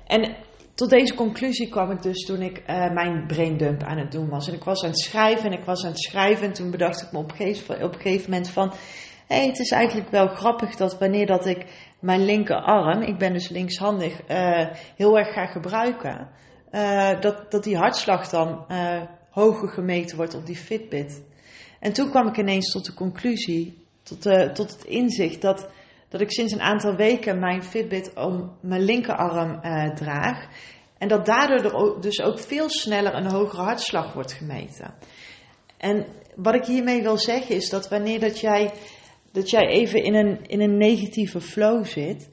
En 0.06 0.36
tot 0.74 0.90
deze 0.90 1.14
conclusie 1.14 1.70
kwam 1.70 1.92
ik 1.92 2.02
dus 2.02 2.26
toen 2.26 2.42
ik 2.42 2.60
uh, 2.60 2.66
mijn 2.94 3.28
braindump 3.28 3.84
aan 3.84 3.98
het 3.98 4.12
doen 4.12 4.30
was. 4.30 4.48
En 4.48 4.54
ik 4.54 4.64
was 4.64 4.84
aan 4.84 4.90
het 4.90 5.00
schrijven 5.00 5.52
en 5.52 5.60
ik 5.60 5.66
was 5.66 5.84
aan 5.84 5.92
het 5.92 6.02
schrijven. 6.04 6.48
En 6.48 6.54
toen 6.54 6.72
bedacht 6.72 7.02
ik 7.02 7.12
me 7.12 7.18
op 7.18 7.32
gegeven, 7.32 7.84
op 7.84 7.94
een 7.94 8.02
gegeven 8.02 8.30
moment 8.30 8.50
van... 8.50 8.74
Hey, 9.28 9.48
het 9.48 9.60
is 9.60 9.72
eigenlijk 9.72 10.10
wel 10.10 10.28
grappig 10.28 10.76
dat 10.76 10.98
wanneer 10.98 11.26
dat 11.26 11.46
ik 11.46 11.66
mijn 12.00 12.26
linkerarm, 12.26 13.02
ik 13.02 13.18
ben 13.18 13.34
dus 13.34 13.50
linkshandig, 13.50 14.30
uh, 14.30 14.66
heel 14.96 15.18
erg 15.18 15.34
ga 15.34 15.46
gebruiken... 15.46 16.30
Uh, 16.72 17.20
dat, 17.20 17.52
dat 17.52 17.64
die 17.64 17.78
hartslag 17.78 18.30
dan 18.30 18.66
hoger 19.30 19.70
gemeten 19.70 20.18
wordt 20.18 20.36
op 20.36 20.46
die 20.46 20.56
Fitbit. 20.56 21.24
En 21.80 21.94
toen 21.94 22.10
kwam 22.10 22.28
ik 22.28 22.38
ineens 22.38 22.72
tot 22.72 22.86
de 22.86 22.94
conclusie, 22.94 23.86
tot, 24.04 24.22
tot 24.54 24.72
het 24.72 24.84
inzicht 24.84 25.42
dat 25.42 25.70
dat 26.10 26.22
ik 26.22 26.32
sinds 26.32 26.54
een 26.54 26.62
aantal 26.62 26.96
weken 26.96 27.40
mijn 27.40 27.64
Fitbit 27.64 28.14
om 28.16 28.58
mijn 28.62 28.82
linkerarm 28.82 29.62
draag. 29.96 30.48
En 30.98 31.08
dat 31.08 31.26
daardoor 31.26 32.02
dus 32.02 32.22
ook 32.22 32.40
veel 32.40 32.70
sneller 32.70 33.14
een 33.14 33.32
hogere 33.32 33.62
hartslag 33.62 34.14
wordt 34.14 34.34
gemeten. 34.34 34.94
En 35.78 36.06
wat 36.36 36.56
ik 36.56 36.66
hiermee 36.66 37.02
wil 37.02 37.18
zeggen 37.18 37.56
is 37.56 37.70
dat 37.70 37.90
wanneer 37.90 38.20
dat 38.20 38.40
jij, 38.40 38.74
dat 39.38 39.50
jij 39.50 39.68
even 39.68 40.04
in 40.04 40.16
een, 40.16 40.46
in 40.46 40.62
een 40.62 40.78
negatieve 40.78 41.42
flow 41.42 41.86
zit. 41.86 42.30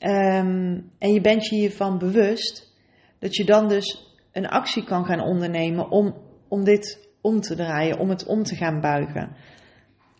Um, 0.00 0.90
en 0.98 1.12
je 1.12 1.20
bent 1.20 1.46
je 1.46 1.56
hiervan 1.56 1.98
bewust. 1.98 2.74
Dat 3.18 3.36
je 3.36 3.44
dan 3.44 3.68
dus 3.68 4.16
een 4.32 4.48
actie 4.48 4.84
kan 4.84 5.04
gaan 5.04 5.20
ondernemen 5.20 5.90
om, 5.90 6.14
om 6.48 6.64
dit 6.64 7.10
om 7.20 7.40
te 7.40 7.54
draaien, 7.54 7.98
om 7.98 8.08
het 8.08 8.26
om 8.26 8.42
te 8.42 8.56
gaan 8.56 8.80
buigen. 8.80 9.36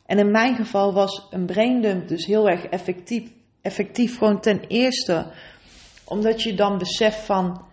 En 0.06 0.18
in 0.18 0.30
mijn 0.30 0.56
geval 0.56 0.92
was 0.92 1.26
een 1.30 1.46
braindump 1.46 2.08
dus 2.08 2.26
heel 2.26 2.48
erg 2.48 2.64
effectief. 2.64 3.30
Effectief 3.60 4.18
gewoon 4.18 4.40
ten 4.40 4.60
eerste 4.60 5.32
omdat 6.04 6.42
je 6.42 6.54
dan 6.54 6.78
beseft 6.78 7.20
van 7.20 7.64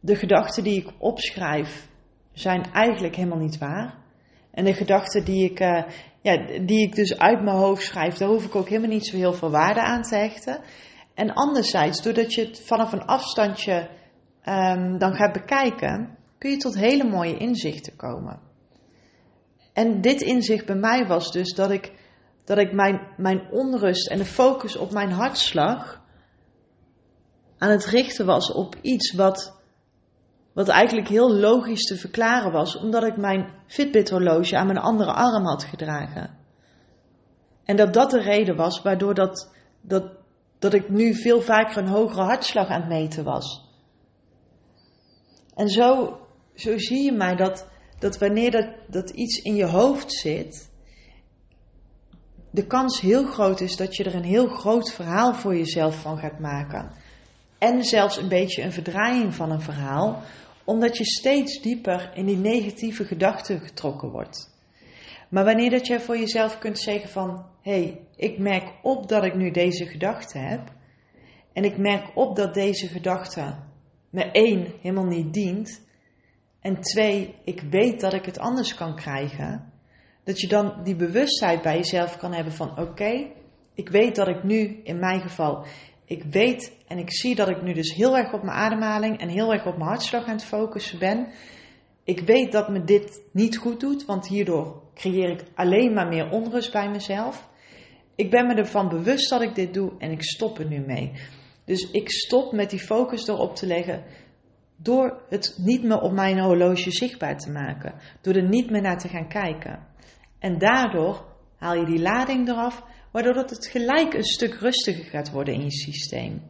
de 0.00 0.16
gedachten 0.16 0.64
die 0.64 0.80
ik 0.80 0.92
opschrijf 0.98 1.88
zijn 2.32 2.72
eigenlijk 2.72 3.16
helemaal 3.16 3.38
niet 3.38 3.58
waar. 3.58 3.94
En 4.58 4.64
de 4.64 4.74
gedachten 4.74 5.24
die 5.24 5.50
ik, 5.50 5.60
uh, 5.60 5.82
ja, 6.20 6.46
die 6.66 6.82
ik 6.82 6.94
dus 6.94 7.18
uit 7.18 7.42
mijn 7.42 7.56
hoofd 7.56 7.82
schrijf, 7.82 8.16
daar 8.16 8.28
hoef 8.28 8.44
ik 8.44 8.54
ook 8.54 8.68
helemaal 8.68 8.90
niet 8.90 9.06
zo 9.06 9.16
heel 9.16 9.32
veel 9.32 9.50
waarde 9.50 9.80
aan 9.82 10.02
te 10.02 10.16
hechten. 10.16 10.60
En 11.14 11.32
anderzijds, 11.32 12.02
doordat 12.02 12.34
je 12.34 12.44
het 12.44 12.62
vanaf 12.64 12.92
een 12.92 13.04
afstandje 13.04 13.88
um, 14.44 14.98
dan 14.98 15.14
gaat 15.14 15.32
bekijken, 15.32 16.18
kun 16.38 16.50
je 16.50 16.56
tot 16.56 16.74
hele 16.74 17.04
mooie 17.04 17.36
inzichten 17.36 17.96
komen. 17.96 18.40
En 19.72 20.00
dit 20.00 20.20
inzicht 20.20 20.66
bij 20.66 20.76
mij 20.76 21.06
was 21.06 21.32
dus 21.32 21.54
dat 21.54 21.70
ik, 21.70 21.92
dat 22.44 22.58
ik 22.58 22.72
mijn, 22.72 23.00
mijn 23.16 23.50
onrust 23.50 24.10
en 24.10 24.18
de 24.18 24.24
focus 24.24 24.76
op 24.76 24.92
mijn 24.92 25.10
hartslag 25.10 26.02
aan 27.58 27.70
het 27.70 27.86
richten 27.86 28.26
was 28.26 28.52
op 28.52 28.76
iets 28.80 29.12
wat, 29.12 29.57
wat 30.52 30.68
eigenlijk 30.68 31.08
heel 31.08 31.34
logisch 31.34 31.84
te 31.84 31.96
verklaren 31.96 32.52
was, 32.52 32.76
omdat 32.76 33.04
ik 33.04 33.16
mijn 33.16 33.54
Fitbit-horloge 33.66 34.56
aan 34.56 34.66
mijn 34.66 34.78
andere 34.78 35.12
arm 35.12 35.44
had 35.44 35.64
gedragen. 35.64 36.36
En 37.64 37.76
dat 37.76 37.94
dat 37.94 38.10
de 38.10 38.20
reden 38.20 38.56
was 38.56 38.82
waardoor 38.82 39.14
dat, 39.14 39.54
dat, 39.80 40.12
dat 40.58 40.74
ik 40.74 40.88
nu 40.88 41.14
veel 41.14 41.40
vaker 41.40 41.76
een 41.76 41.88
hogere 41.88 42.22
hartslag 42.22 42.68
aan 42.68 42.80
het 42.80 42.88
meten 42.88 43.24
was. 43.24 43.66
En 45.54 45.68
zo, 45.68 46.18
zo 46.54 46.78
zie 46.78 47.04
je 47.04 47.12
mij 47.12 47.36
dat 47.36 47.66
dat 47.98 48.18
wanneer 48.18 48.50
dat, 48.50 48.68
dat 48.88 49.10
iets 49.10 49.42
in 49.42 49.54
je 49.54 49.66
hoofd 49.66 50.12
zit, 50.12 50.70
de 52.50 52.66
kans 52.66 53.00
heel 53.00 53.24
groot 53.24 53.60
is 53.60 53.76
dat 53.76 53.96
je 53.96 54.04
er 54.04 54.14
een 54.14 54.24
heel 54.24 54.48
groot 54.48 54.92
verhaal 54.92 55.34
voor 55.34 55.56
jezelf 55.56 56.00
van 56.00 56.18
gaat 56.18 56.38
maken. 56.38 56.92
En 57.58 57.84
zelfs 57.84 58.16
een 58.16 58.28
beetje 58.28 58.62
een 58.62 58.72
verdraaiing 58.72 59.34
van 59.34 59.50
een 59.50 59.60
verhaal, 59.60 60.22
omdat 60.64 60.96
je 60.96 61.04
steeds 61.04 61.60
dieper 61.60 62.10
in 62.14 62.26
die 62.26 62.36
negatieve 62.36 63.04
gedachten 63.04 63.60
getrokken 63.60 64.10
wordt. 64.10 64.56
Maar 65.28 65.44
wanneer 65.44 65.70
dat 65.70 65.86
jij 65.86 66.00
voor 66.00 66.18
jezelf 66.18 66.58
kunt 66.58 66.78
zeggen 66.78 67.10
van, 67.10 67.46
hé, 67.62 67.72
hey, 67.72 68.00
ik 68.16 68.38
merk 68.38 68.72
op 68.82 69.08
dat 69.08 69.24
ik 69.24 69.34
nu 69.34 69.50
deze 69.50 69.86
gedachte 69.86 70.38
heb, 70.38 70.72
en 71.52 71.64
ik 71.64 71.78
merk 71.78 72.10
op 72.14 72.36
dat 72.36 72.54
deze 72.54 72.86
gedachte 72.86 73.56
me 74.10 74.30
één 74.30 74.72
helemaal 74.80 75.06
niet 75.06 75.32
dient, 75.32 75.86
en 76.60 76.80
twee, 76.80 77.34
ik 77.44 77.60
weet 77.60 78.00
dat 78.00 78.12
ik 78.12 78.24
het 78.24 78.38
anders 78.38 78.74
kan 78.74 78.96
krijgen. 78.96 79.72
Dat 80.24 80.40
je 80.40 80.48
dan 80.48 80.80
die 80.84 80.96
bewustheid 80.96 81.62
bij 81.62 81.76
jezelf 81.76 82.16
kan 82.16 82.32
hebben 82.32 82.52
van 82.52 82.78
oké, 82.78 83.30
ik 83.74 83.88
weet 83.88 84.16
dat 84.16 84.28
ik 84.28 84.42
nu, 84.42 84.80
in 84.82 84.98
mijn 84.98 85.20
geval, 85.20 85.66
ik 86.08 86.24
weet 86.24 86.76
en 86.86 86.98
ik 86.98 87.12
zie 87.12 87.34
dat 87.34 87.48
ik 87.48 87.62
nu 87.62 87.72
dus 87.72 87.94
heel 87.94 88.16
erg 88.16 88.32
op 88.32 88.42
mijn 88.42 88.56
ademhaling 88.56 89.20
en 89.20 89.28
heel 89.28 89.52
erg 89.52 89.66
op 89.66 89.76
mijn 89.76 89.88
hartslag 89.88 90.24
aan 90.24 90.34
het 90.34 90.44
focussen 90.44 90.98
ben. 90.98 91.28
Ik 92.04 92.20
weet 92.20 92.52
dat 92.52 92.68
me 92.68 92.84
dit 92.84 93.22
niet 93.32 93.56
goed 93.56 93.80
doet, 93.80 94.04
want 94.04 94.28
hierdoor 94.28 94.82
creëer 94.94 95.30
ik 95.30 95.44
alleen 95.54 95.92
maar 95.92 96.08
meer 96.08 96.30
onrust 96.30 96.72
bij 96.72 96.90
mezelf. 96.90 97.48
Ik 98.14 98.30
ben 98.30 98.46
me 98.46 98.54
ervan 98.54 98.88
bewust 98.88 99.30
dat 99.30 99.42
ik 99.42 99.54
dit 99.54 99.74
doe 99.74 99.92
en 99.98 100.10
ik 100.10 100.22
stop 100.22 100.58
er 100.58 100.66
nu 100.66 100.78
mee. 100.78 101.12
Dus 101.64 101.90
ik 101.90 102.10
stop 102.10 102.52
met 102.52 102.70
die 102.70 102.80
focus 102.80 103.28
erop 103.28 103.54
te 103.54 103.66
leggen 103.66 104.04
door 104.76 105.22
het 105.28 105.58
niet 105.58 105.82
meer 105.82 106.00
op 106.00 106.12
mijn 106.12 106.40
horloge 106.40 106.90
zichtbaar 106.90 107.38
te 107.38 107.50
maken. 107.50 107.94
Door 108.20 108.34
er 108.34 108.48
niet 108.48 108.70
meer 108.70 108.82
naar 108.82 108.98
te 108.98 109.08
gaan 109.08 109.28
kijken. 109.28 109.86
En 110.38 110.58
daardoor 110.58 111.24
haal 111.56 111.74
je 111.74 111.84
die 111.84 112.00
lading 112.00 112.48
eraf, 112.48 112.82
waardoor 113.12 113.34
het 113.34 113.66
gelijk 113.66 114.14
een 114.14 114.24
stuk 114.24 114.54
rustiger 114.54 115.04
gaat 115.04 115.30
worden 115.30 115.54
in 115.54 115.62
je 115.62 115.70
systeem. 115.70 116.42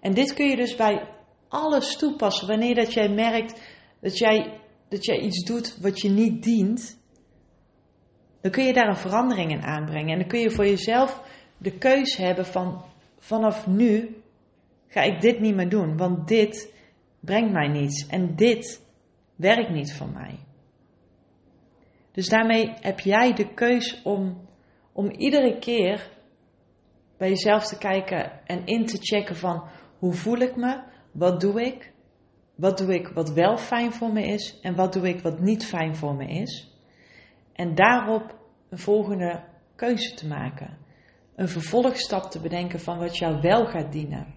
En 0.00 0.14
dit 0.14 0.34
kun 0.34 0.46
je 0.48 0.56
dus 0.56 0.76
bij 0.76 1.08
alles 1.48 1.96
toepassen. 1.96 2.48
Wanneer 2.48 2.74
dat 2.74 2.92
jij 2.92 3.08
merkt 3.08 3.60
dat 4.00 4.18
jij, 4.18 4.60
dat 4.88 5.04
jij 5.04 5.18
iets 5.18 5.44
doet 5.44 5.78
wat 5.80 6.00
je 6.00 6.10
niet 6.10 6.42
dient, 6.42 6.98
dan 8.40 8.50
kun 8.50 8.64
je 8.64 8.72
daar 8.72 8.88
een 8.88 8.96
verandering 8.96 9.50
in 9.50 9.62
aanbrengen. 9.62 10.12
En 10.12 10.18
dan 10.18 10.28
kun 10.28 10.40
je 10.40 10.50
voor 10.50 10.66
jezelf 10.66 11.22
de 11.58 11.78
keuze 11.78 12.22
hebben 12.22 12.46
van 12.46 12.84
vanaf 13.18 13.66
nu 13.66 14.22
ga 14.88 15.02
ik 15.02 15.20
dit 15.20 15.40
niet 15.40 15.54
meer 15.54 15.68
doen. 15.68 15.96
Want 15.96 16.28
dit 16.28 16.74
brengt 17.20 17.52
mij 17.52 17.68
niets 17.68 18.06
en 18.06 18.36
dit 18.36 18.86
werkt 19.36 19.70
niet 19.70 19.94
voor 19.94 20.08
mij. 20.08 20.38
Dus 22.12 22.28
daarmee 22.28 22.72
heb 22.80 23.00
jij 23.00 23.32
de 23.32 23.54
keus 23.54 24.02
om, 24.02 24.48
om 25.00 25.10
iedere 25.10 25.58
keer 25.58 26.10
bij 27.16 27.28
jezelf 27.28 27.66
te 27.66 27.78
kijken 27.78 28.46
en 28.46 28.66
in 28.66 28.86
te 28.86 28.96
checken 29.00 29.36
van 29.36 29.68
hoe 29.98 30.12
voel 30.12 30.38
ik 30.38 30.56
me, 30.56 30.82
wat 31.12 31.40
doe 31.40 31.62
ik, 31.62 31.92
wat 32.54 32.78
doe 32.78 32.94
ik 32.94 33.08
wat 33.08 33.32
wel 33.32 33.56
fijn 33.56 33.92
voor 33.92 34.12
me 34.12 34.22
is 34.22 34.60
en 34.60 34.74
wat 34.74 34.92
doe 34.92 35.08
ik 35.08 35.20
wat 35.20 35.40
niet 35.40 35.64
fijn 35.64 35.96
voor 35.96 36.14
me 36.14 36.26
is. 36.26 36.78
En 37.52 37.74
daarop 37.74 38.38
een 38.70 38.78
volgende 38.78 39.44
keuze 39.76 40.14
te 40.14 40.26
maken. 40.26 40.78
Een 41.36 41.48
vervolgstap 41.48 42.30
te 42.30 42.40
bedenken 42.40 42.80
van 42.80 42.98
wat 42.98 43.16
jou 43.16 43.40
wel 43.40 43.66
gaat 43.66 43.92
dienen. 43.92 44.34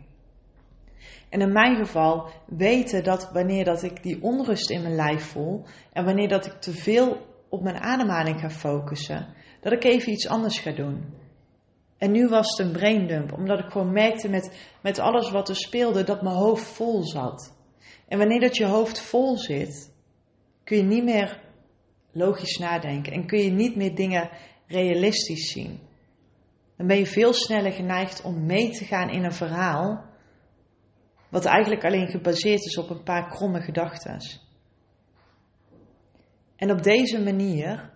En 1.29 1.41
in 1.41 1.51
mijn 1.51 1.75
geval 1.75 2.29
weten 2.47 3.03
dat 3.03 3.31
wanneer 3.31 3.65
dat 3.65 3.83
ik 3.83 4.03
die 4.03 4.21
onrust 4.21 4.69
in 4.69 4.81
mijn 4.81 4.95
lijf 4.95 5.23
voel 5.23 5.65
en 5.93 6.05
wanneer 6.05 6.27
dat 6.27 6.45
ik 6.45 6.53
te 6.53 6.71
veel 6.71 7.31
op 7.49 7.61
mijn 7.61 7.81
ademhaling 7.81 8.39
ga 8.39 8.49
focussen, 8.49 9.27
dat 9.63 9.71
ik 9.71 9.83
even 9.83 10.11
iets 10.11 10.27
anders 10.27 10.59
ga 10.59 10.71
doen. 10.71 11.13
En 11.97 12.11
nu 12.11 12.27
was 12.27 12.57
het 12.57 12.67
een 12.67 12.73
braindump, 12.73 13.33
omdat 13.33 13.59
ik 13.59 13.71
gewoon 13.71 13.91
merkte 13.91 14.29
met, 14.29 14.69
met 14.81 14.99
alles 14.99 15.31
wat 15.31 15.49
er 15.49 15.55
speelde 15.55 16.03
dat 16.03 16.21
mijn 16.21 16.35
hoofd 16.35 16.67
vol 16.67 17.03
zat. 17.03 17.55
En 18.07 18.17
wanneer 18.17 18.39
dat 18.39 18.57
je 18.57 18.65
hoofd 18.65 19.01
vol 19.01 19.37
zit, 19.37 19.93
kun 20.63 20.77
je 20.77 20.83
niet 20.83 21.03
meer 21.03 21.41
logisch 22.11 22.57
nadenken 22.57 23.13
en 23.13 23.25
kun 23.25 23.39
je 23.39 23.51
niet 23.51 23.75
meer 23.75 23.95
dingen 23.95 24.29
realistisch 24.67 25.51
zien. 25.51 25.79
Dan 26.77 26.87
ben 26.87 26.97
je 26.97 27.05
veel 27.05 27.33
sneller 27.33 27.71
geneigd 27.71 28.21
om 28.21 28.45
mee 28.45 28.69
te 28.69 28.85
gaan 28.85 29.09
in 29.09 29.23
een 29.23 29.33
verhaal 29.33 30.05
wat 31.29 31.45
eigenlijk 31.45 31.85
alleen 31.85 32.07
gebaseerd 32.07 32.65
is 32.65 32.77
op 32.77 32.89
een 32.89 33.03
paar 33.03 33.29
kromme 33.29 33.61
gedachten. 33.61 34.17
En 36.55 36.71
op 36.71 36.83
deze 36.83 37.23
manier 37.23 37.92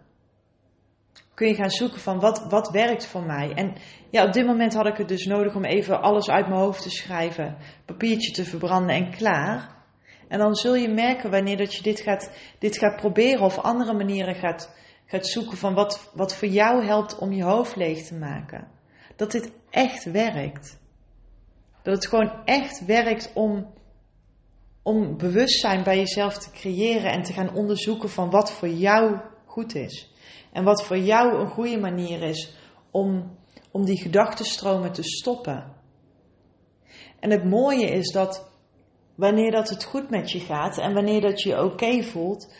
kun 1.38 1.48
je 1.48 1.56
gaan 1.56 1.70
zoeken 1.70 2.00
van 2.00 2.20
wat, 2.20 2.46
wat 2.50 2.70
werkt 2.70 3.06
voor 3.06 3.24
mij. 3.24 3.54
En 3.56 3.76
ja, 4.10 4.26
op 4.26 4.34
dit 4.34 4.46
moment 4.46 4.74
had 4.74 4.86
ik 4.86 4.98
het 4.98 5.08
dus 5.08 5.26
nodig 5.26 5.56
om 5.56 5.66
even 5.66 6.02
alles 6.02 6.30
uit 6.30 6.48
mijn 6.48 6.60
hoofd 6.60 6.82
te 6.82 6.90
schrijven, 6.90 7.58
papiertje 7.86 8.32
te 8.32 8.46
verbranden 8.46 8.96
en 8.96 9.12
klaar. 9.12 9.76
En 10.28 10.40
dan 10.40 10.56
zul 10.56 10.76
je 10.76 10.90
merken 10.90 11.32
wanneer 11.32 11.58
dat 11.58 11.74
je 11.74 11.84
dit 11.84 12.00
gaat, 12.00 12.32
dit 12.60 12.78
gaat 12.78 12.96
proberen 12.96 13.42
of 13.42 13.58
andere 13.58 13.94
manieren 13.94 14.36
gaat, 14.36 14.76
gaat 15.06 15.28
zoeken 15.28 15.58
van 15.58 15.74
wat, 15.74 16.12
wat 16.14 16.36
voor 16.36 16.48
jou 16.48 16.86
helpt 16.86 17.18
om 17.18 17.32
je 17.32 17.44
hoofd 17.44 17.76
leeg 17.76 18.08
te 18.08 18.16
maken. 18.16 18.68
Dat 19.16 19.32
dit 19.32 19.52
echt 19.70 20.12
werkt. 20.12 20.80
Dat 21.84 21.96
het 21.96 22.08
gewoon 22.08 22.46
echt 22.46 22.86
werkt 22.86 23.32
om, 23.34 23.74
om 24.82 25.18
bewustzijn 25.18 25.84
bij 25.84 25.98
jezelf 25.98 26.38
te 26.38 26.52
creëren 26.52 27.12
en 27.12 27.24
te 27.24 27.34
gaan 27.34 27.54
onderzoeken 27.54 28.10
van 28.10 28.30
wat 28.30 28.52
voor 28.52 28.70
jou 28.70 29.18
goed 29.46 29.76
is. 29.76 30.16
En 30.58 30.64
wat 30.64 30.84
voor 30.84 30.98
jou 30.98 31.40
een 31.40 31.50
goede 31.50 31.78
manier 31.78 32.22
is 32.22 32.54
om, 32.92 33.38
om 33.72 33.86
die 33.86 34.02
gedachtenstromen 34.02 34.92
te 34.92 35.04
stoppen. 35.04 35.74
En 37.20 37.32
het 37.32 37.44
mooie 37.44 37.86
is 37.86 38.12
dat 38.12 38.50
wanneer 39.16 39.52
dat 39.52 39.70
het 39.70 39.84
goed 39.84 40.10
met 40.10 40.32
je 40.32 40.40
gaat 40.40 40.78
en 40.78 40.94
wanneer 40.94 41.22
dat 41.22 41.42
je 41.42 41.50
je 41.50 41.64
oké 41.64 42.04
voelt, 42.04 42.54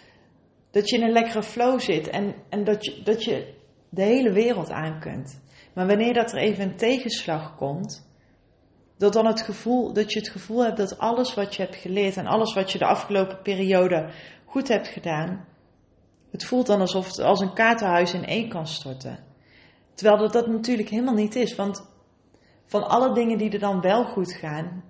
dat 0.72 0.90
je 0.90 0.98
in 0.98 1.04
een 1.04 1.12
lekkere 1.12 1.44
flow 1.44 1.80
zit 1.80 2.08
en, 2.08 2.36
en 2.50 2.64
dat, 2.64 2.86
je, 2.86 3.02
dat 3.04 3.24
je 3.24 3.54
de 3.90 4.04
hele 4.04 4.32
wereld 4.32 4.70
aan 4.70 5.00
kunt. 5.00 5.42
Maar 5.74 5.88
wanneer 5.88 6.14
dat 6.14 6.32
er 6.32 6.38
even 6.38 6.64
een 6.64 6.78
tegenslag 6.78 7.56
komt, 7.56 8.10
dat 8.98 9.14
dan 9.14 9.26
het 9.26 9.42
gevoel, 9.42 9.94
dat 9.94 10.14
je 10.14 10.20
het 10.20 10.30
gevoel 10.30 10.64
hebt 10.64 10.78
dat 10.78 10.98
alles 10.98 11.34
wat 11.34 11.56
je 11.56 11.62
hebt 11.62 11.76
geleerd 11.76 12.18
en 12.18 12.28
alles 12.28 12.54
wat 12.54 12.72
je 12.72 12.78
de 12.78 12.86
afgelopen 12.86 13.42
periode 13.42 14.10
goed 14.46 14.68
hebt 14.68 14.88
gedaan, 14.88 15.46
het 16.32 16.46
voelt 16.46 16.68
dan 16.68 16.80
alsof 16.80 17.08
het 17.08 17.20
als 17.20 17.40
een 17.40 17.54
kaartenhuis 17.54 18.14
in 18.14 18.26
één 18.26 18.50
kan 18.50 18.68
storten. 18.68 19.20
Terwijl 19.94 20.18
dat, 20.18 20.34
dat 20.34 20.48
natuurlijk 20.48 20.90
helemaal 20.90 21.14
niet 21.14 21.36
is, 21.36 21.56
want 21.56 21.90
van 22.66 22.88
alle 22.88 23.14
dingen 23.14 23.38
die 23.38 23.50
er 23.50 23.60
dan 23.60 23.82
wel 23.82 24.06
goed 24.06 24.34
gaan, 24.34 24.84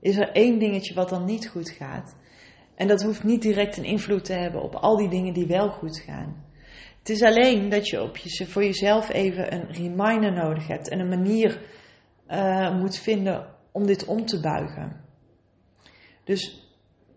is 0.00 0.16
er 0.16 0.30
één 0.32 0.58
dingetje 0.58 0.94
wat 0.94 1.08
dan 1.08 1.24
niet 1.24 1.48
goed 1.48 1.70
gaat. 1.70 2.16
En 2.74 2.88
dat 2.88 3.02
hoeft 3.02 3.24
niet 3.24 3.42
direct 3.42 3.76
een 3.76 3.84
invloed 3.84 4.24
te 4.24 4.32
hebben 4.32 4.62
op 4.62 4.74
al 4.74 4.96
die 4.96 5.08
dingen 5.08 5.32
die 5.32 5.46
wel 5.46 5.68
goed 5.68 5.98
gaan. 5.98 6.44
Het 6.98 7.08
is 7.08 7.22
alleen 7.22 7.68
dat 7.68 7.88
je 7.88 8.02
op 8.02 8.16
je, 8.16 8.46
voor 8.46 8.64
jezelf 8.64 9.12
even 9.12 9.54
een 9.54 9.72
reminder 9.72 10.32
nodig 10.32 10.66
hebt 10.66 10.88
en 10.88 11.00
een 11.00 11.08
manier 11.08 11.60
uh, 12.28 12.78
moet 12.80 12.98
vinden 12.98 13.46
om 13.72 13.86
dit 13.86 14.04
om 14.04 14.24
te 14.26 14.40
buigen. 14.40 15.00
Dus 16.24 16.70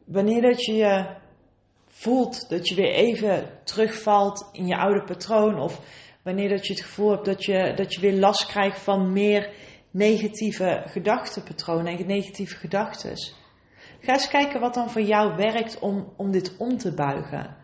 wanneer 0.06 0.42
dat 0.42 0.66
je 0.66 0.74
je 0.74 1.16
voelt 1.98 2.50
dat 2.50 2.68
je 2.68 2.76
weer 2.76 2.94
even 2.94 3.50
terugvalt 3.64 4.50
in 4.52 4.68
je 4.68 4.78
oude 4.78 5.04
patroon 5.04 5.60
of 5.60 5.82
wanneer 6.24 6.50
dat 6.50 6.68
je 6.68 6.74
het 6.74 6.84
gevoel 6.84 7.12
hebt 7.12 7.26
dat 7.26 7.46
je, 7.46 7.74
dat 7.76 7.94
je 7.94 8.02
weer 8.02 8.14
last 8.20 8.46
krijgt 8.46 8.80
van 8.80 9.12
meer 9.12 9.54
negatieve 9.92 10.84
gedachtenpatronen 10.86 11.98
en 11.98 12.08
negatieve 12.08 12.56
gedachten. 12.56 13.18
Ga 14.02 14.14
eens 14.14 14.28
kijken 14.28 14.60
wat 14.60 14.74
dan 14.74 14.90
voor 14.90 15.02
jou 15.02 15.36
werkt 15.36 15.80
om, 15.80 16.14
om 16.18 16.32
dit 16.32 16.56
om 16.58 16.78
te 16.78 16.94
buigen. 16.94 17.56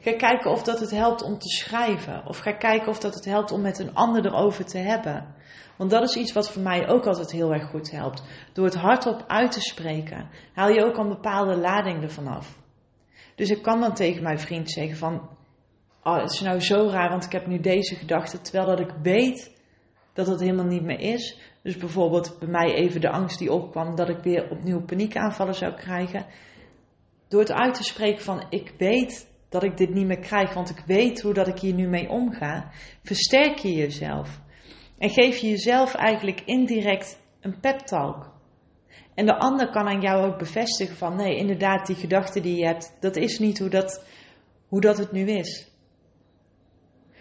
Ga 0.00 0.16
kijken 0.16 0.50
of 0.50 0.62
dat 0.62 0.80
het 0.80 0.90
helpt 0.90 1.22
om 1.22 1.38
te 1.38 1.48
schrijven. 1.48 2.26
Of 2.26 2.38
ga 2.38 2.52
kijken 2.52 2.88
of 2.88 2.98
dat 2.98 3.14
het 3.14 3.24
helpt 3.24 3.52
om 3.52 3.60
met 3.60 3.78
een 3.78 3.94
ander 3.94 4.26
erover 4.26 4.64
te 4.64 4.78
hebben. 4.78 5.34
Want 5.76 5.90
dat 5.90 6.02
is 6.02 6.16
iets 6.16 6.32
wat 6.32 6.50
voor 6.50 6.62
mij 6.62 6.88
ook 6.88 7.06
altijd 7.06 7.30
heel 7.30 7.52
erg 7.52 7.70
goed 7.70 7.90
helpt. 7.90 8.22
Door 8.52 8.64
het 8.64 8.74
hardop 8.74 9.24
uit 9.26 9.52
te 9.52 9.60
spreken, 9.60 10.28
haal 10.54 10.68
je 10.68 10.84
ook 10.84 10.96
een 10.96 11.08
bepaalde 11.08 11.56
lading 11.56 12.02
ervan 12.02 12.26
af. 12.26 12.58
Dus 13.40 13.50
ik 13.50 13.62
kan 13.62 13.80
dan 13.80 13.94
tegen 13.94 14.22
mijn 14.22 14.38
vriend 14.38 14.70
zeggen 14.70 14.96
van, 14.96 15.28
oh, 16.02 16.20
het 16.20 16.32
is 16.32 16.40
nou 16.40 16.60
zo 16.60 16.88
raar, 16.88 17.10
want 17.10 17.24
ik 17.24 17.32
heb 17.32 17.46
nu 17.46 17.60
deze 17.60 17.94
gedachte, 17.94 18.40
terwijl 18.40 18.66
dat 18.66 18.80
ik 18.80 18.94
weet 19.02 19.60
dat 20.12 20.26
het 20.26 20.40
helemaal 20.40 20.66
niet 20.66 20.82
meer 20.82 21.00
is. 21.00 21.38
Dus 21.62 21.76
bijvoorbeeld 21.76 22.36
bij 22.38 22.48
mij 22.48 22.74
even 22.74 23.00
de 23.00 23.10
angst 23.10 23.38
die 23.38 23.52
opkwam 23.52 23.96
dat 23.96 24.08
ik 24.08 24.18
weer 24.18 24.50
opnieuw 24.50 24.84
paniekaanvallen 24.84 25.54
zou 25.54 25.74
krijgen. 25.74 26.26
Door 27.28 27.40
het 27.40 27.52
uit 27.52 27.74
te 27.74 27.82
spreken 27.82 28.24
van 28.24 28.46
ik 28.50 28.74
weet 28.78 29.30
dat 29.48 29.62
ik 29.62 29.76
dit 29.76 29.94
niet 29.94 30.06
meer 30.06 30.20
krijg, 30.20 30.54
want 30.54 30.70
ik 30.70 30.82
weet 30.86 31.20
hoe 31.20 31.34
dat 31.34 31.48
ik 31.48 31.58
hier 31.58 31.74
nu 31.74 31.88
mee 31.88 32.08
omga, 32.08 32.70
versterk 33.02 33.58
je 33.58 33.72
jezelf. 33.72 34.40
En 34.98 35.10
geef 35.10 35.36
je 35.36 35.48
jezelf 35.48 35.94
eigenlijk 35.94 36.42
indirect 36.44 37.20
een 37.40 37.60
pep 37.60 37.78
talk. 37.78 38.39
En 39.20 39.26
de 39.26 39.38
ander 39.38 39.70
kan 39.70 39.88
aan 39.88 40.00
jou 40.00 40.26
ook 40.26 40.38
bevestigen 40.38 40.96
van 40.96 41.16
nee, 41.16 41.36
inderdaad, 41.36 41.86
die 41.86 41.96
gedachte 41.96 42.40
die 42.40 42.56
je 42.56 42.66
hebt, 42.66 42.96
dat 43.00 43.16
is 43.16 43.38
niet 43.38 43.58
hoe 43.58 43.68
dat, 43.68 44.04
hoe 44.68 44.80
dat 44.80 44.98
het 44.98 45.12
nu 45.12 45.30
is. 45.30 45.70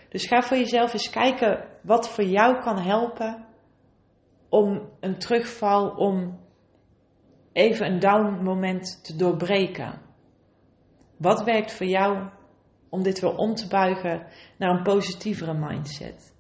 Dus 0.10 0.26
ga 0.26 0.42
voor 0.42 0.58
jezelf 0.58 0.94
eens 0.94 1.10
kijken 1.10 1.66
wat 1.84 2.10
voor 2.10 2.24
jou 2.24 2.60
kan 2.62 2.80
helpen 2.80 3.46
om 4.50 4.90
een 5.00 5.18
terugval, 5.18 5.90
om 5.90 6.40
even 7.54 7.86
een 7.86 8.00
down 8.00 8.44
moment 8.44 9.04
te 9.04 9.16
doorbreken. 9.16 10.02
Wat 11.18 11.44
werkt 11.44 11.74
voor 11.74 11.88
jou 11.88 12.30
om 12.90 13.04
dit 13.04 13.20
weer 13.20 13.36
om 13.36 13.56
te 13.56 13.68
buigen 13.68 14.28
naar 14.58 14.78
een 14.78 14.84
positievere 14.84 15.54
mindset? 15.54 16.36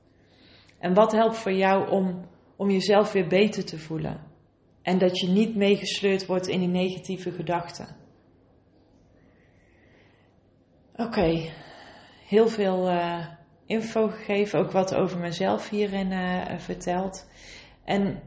En 0.77 0.93
wat 0.93 1.11
helpt 1.11 1.37
voor 1.37 1.53
jou 1.53 1.89
om, 1.89 2.25
om 2.55 2.69
jezelf 2.69 3.11
weer 3.11 3.27
beter 3.27 3.65
te 3.65 3.79
voelen? 3.79 4.28
En 4.81 4.97
dat 4.97 5.19
je 5.19 5.27
niet 5.27 5.55
meegesleurd 5.55 6.25
wordt 6.25 6.47
in 6.47 6.59
die 6.59 6.67
negatieve 6.67 7.31
gedachten. 7.31 7.87
Oké, 10.95 11.49
heel 12.27 12.47
veel 12.47 12.89
uh, 12.89 13.27
info 13.65 14.07
gegeven, 14.07 14.59
ook 14.59 14.71
wat 14.71 14.95
over 14.95 15.19
mezelf 15.19 15.69
hierin 15.69 16.11
uh, 16.11 16.57
verteld. 16.57 17.29
En 17.83 18.21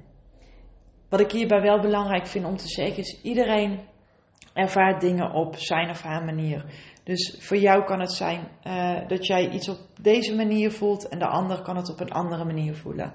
wat 1.09 1.21
ik 1.21 1.33
hierbij 1.33 1.61
wel 1.61 1.81
belangrijk 1.81 2.27
vind 2.27 2.45
om 2.45 2.57
te 2.57 2.69
zeggen 2.69 2.97
is: 2.97 3.21
iedereen 3.23 3.81
ervaart 4.55 5.01
dingen 5.01 5.33
op 5.33 5.57
zijn 5.57 5.91
of 5.91 6.03
haar 6.03 6.25
manier. 6.25 6.65
Dus 7.05 7.37
voor 7.41 7.57
jou 7.57 7.85
kan 7.85 8.01
het 8.01 8.12
zijn 8.12 8.49
uh, 8.65 9.09
dat 9.09 9.27
jij 9.27 9.51
iets 9.51 9.69
op 9.69 9.79
deze 10.01 10.37
manier 10.37 10.71
voelt 10.71 11.09
en 11.09 11.19
de 11.19 11.27
ander 11.27 11.62
kan 11.62 11.77
het 11.77 11.91
op 11.91 12.01
een 12.01 12.12
andere 12.12 12.45
manier 12.45 12.75
voelen. 12.75 13.12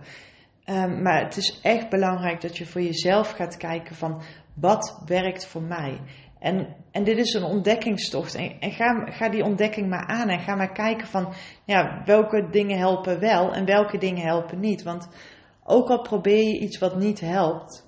Um, 0.70 1.02
maar 1.02 1.24
het 1.24 1.38
is 1.38 1.60
echt 1.62 1.90
belangrijk 1.90 2.42
dat 2.42 2.58
je 2.58 2.66
voor 2.66 2.82
jezelf 2.82 3.32
gaat 3.32 3.58
kijken 3.58 3.96
van 3.96 4.22
wat 4.54 5.02
werkt 5.06 5.46
voor 5.46 5.62
mij. 5.62 6.02
En, 6.40 6.76
en 6.92 7.04
dit 7.04 7.18
is 7.18 7.34
een 7.34 7.44
ontdekkingstocht. 7.44 8.36
En, 8.36 8.60
en 8.60 8.72
ga, 8.72 9.06
ga 9.06 9.30
die 9.30 9.44
ontdekking 9.44 9.90
maar 9.90 10.06
aan 10.08 10.30
en 10.30 10.40
ga 10.40 10.56
maar 10.56 10.72
kijken 10.72 11.08
van 11.08 11.34
ja, 11.66 12.02
welke 12.06 12.50
dingen 12.52 12.78
helpen 12.78 13.20
wel 13.20 13.54
en 13.54 13.66
welke 13.66 13.98
dingen 13.98 14.26
helpen 14.26 14.60
niet. 14.60 14.84
Want 14.84 15.08
ook 15.64 15.90
al 15.90 16.02
probeer 16.02 16.44
je 16.44 16.60
iets 16.60 16.78
wat 16.78 16.96
niet 16.96 17.20
helpt, 17.20 17.88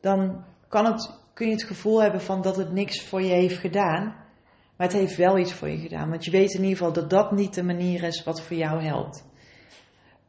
dan 0.00 0.44
kan 0.68 0.84
het, 0.84 1.20
kun 1.34 1.46
je 1.46 1.52
het 1.52 1.64
gevoel 1.64 2.02
hebben 2.02 2.20
van 2.20 2.42
dat 2.42 2.56
het 2.56 2.72
niks 2.72 3.04
voor 3.04 3.22
je 3.22 3.32
heeft 3.32 3.58
gedaan. 3.58 4.04
Maar 4.76 4.86
het 4.86 4.96
heeft 4.96 5.16
wel 5.16 5.38
iets 5.38 5.52
voor 5.52 5.68
je 5.68 5.78
gedaan. 5.78 6.10
Want 6.10 6.24
je 6.24 6.30
weet 6.30 6.54
in 6.54 6.62
ieder 6.62 6.76
geval 6.76 6.92
dat 6.92 7.10
dat 7.10 7.32
niet 7.32 7.54
de 7.54 7.64
manier 7.64 8.02
is 8.02 8.24
wat 8.24 8.42
voor 8.42 8.56
jou 8.56 8.82
helpt. 8.82 9.32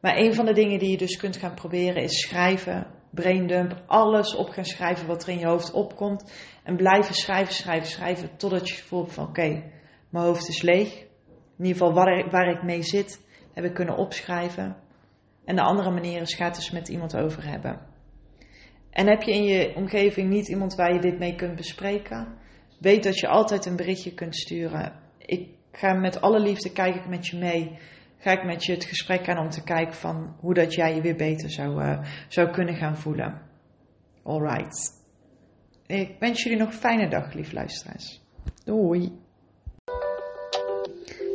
Maar 0.06 0.16
een 0.16 0.34
van 0.34 0.44
de 0.44 0.52
dingen 0.52 0.78
die 0.78 0.90
je 0.90 0.96
dus 0.96 1.16
kunt 1.16 1.36
gaan 1.36 1.54
proberen 1.54 2.02
is 2.02 2.20
schrijven, 2.20 2.86
braindump, 3.10 3.82
alles 3.86 4.34
op 4.34 4.48
gaan 4.48 4.64
schrijven 4.64 5.06
wat 5.06 5.22
er 5.22 5.28
in 5.28 5.38
je 5.38 5.46
hoofd 5.46 5.72
opkomt. 5.72 6.32
En 6.64 6.76
blijven 6.76 7.14
schrijven, 7.14 7.54
schrijven, 7.54 7.86
schrijven 7.86 8.36
totdat 8.36 8.68
je 8.68 8.82
voelt 8.82 9.12
van 9.12 9.26
oké, 9.28 9.62
mijn 10.10 10.24
hoofd 10.24 10.48
is 10.48 10.62
leeg. 10.62 10.94
In 11.58 11.64
ieder 11.64 11.72
geval 11.72 11.92
waar, 11.92 12.30
waar 12.30 12.50
ik 12.50 12.62
mee 12.62 12.82
zit, 12.82 13.20
heb 13.54 13.64
ik 13.64 13.74
kunnen 13.74 13.96
opschrijven. 13.96 14.76
En 15.44 15.56
de 15.56 15.62
andere 15.62 15.90
manier 15.90 16.20
is, 16.20 16.34
ga 16.34 16.44
het 16.44 16.54
dus 16.54 16.70
met 16.70 16.88
iemand 16.88 17.16
over 17.16 17.48
hebben. 17.48 17.80
En 18.90 19.06
heb 19.08 19.22
je 19.22 19.32
in 19.32 19.44
je 19.44 19.72
omgeving 19.74 20.30
niet 20.30 20.48
iemand 20.48 20.74
waar 20.74 20.92
je 20.92 21.00
dit 21.00 21.18
mee 21.18 21.34
kunt 21.34 21.56
bespreken? 21.56 22.38
Weet 22.78 23.02
dat 23.02 23.18
je 23.18 23.28
altijd 23.28 23.66
een 23.66 23.76
berichtje 23.76 24.14
kunt 24.14 24.36
sturen. 24.36 24.92
Ik 25.18 25.48
ga 25.72 25.94
met 25.94 26.20
alle 26.20 26.40
liefde 26.40 26.72
kijken 26.72 27.10
met 27.10 27.26
je 27.26 27.36
mee. 27.36 27.78
Ga 28.18 28.30
ik 28.30 28.44
met 28.44 28.64
je 28.64 28.72
het 28.72 28.84
gesprek 28.84 29.28
aan 29.28 29.38
om 29.38 29.50
te 29.50 29.62
kijken 29.62 29.94
van 29.94 30.36
hoe 30.40 30.54
dat 30.54 30.74
jij 30.74 30.94
je 30.94 31.00
weer 31.00 31.16
beter 31.16 31.50
zou, 31.50 31.82
uh, 31.82 31.98
zou 32.28 32.50
kunnen 32.50 32.76
gaan 32.76 32.96
voelen. 32.96 33.42
Alright. 34.22 35.04
Ik 35.86 36.16
wens 36.18 36.42
jullie 36.42 36.58
nog 36.58 36.68
een 36.68 36.78
fijne 36.78 37.08
dag, 37.08 37.32
lief 37.32 37.52
luisteraars. 37.52 38.20
Doei. 38.64 39.12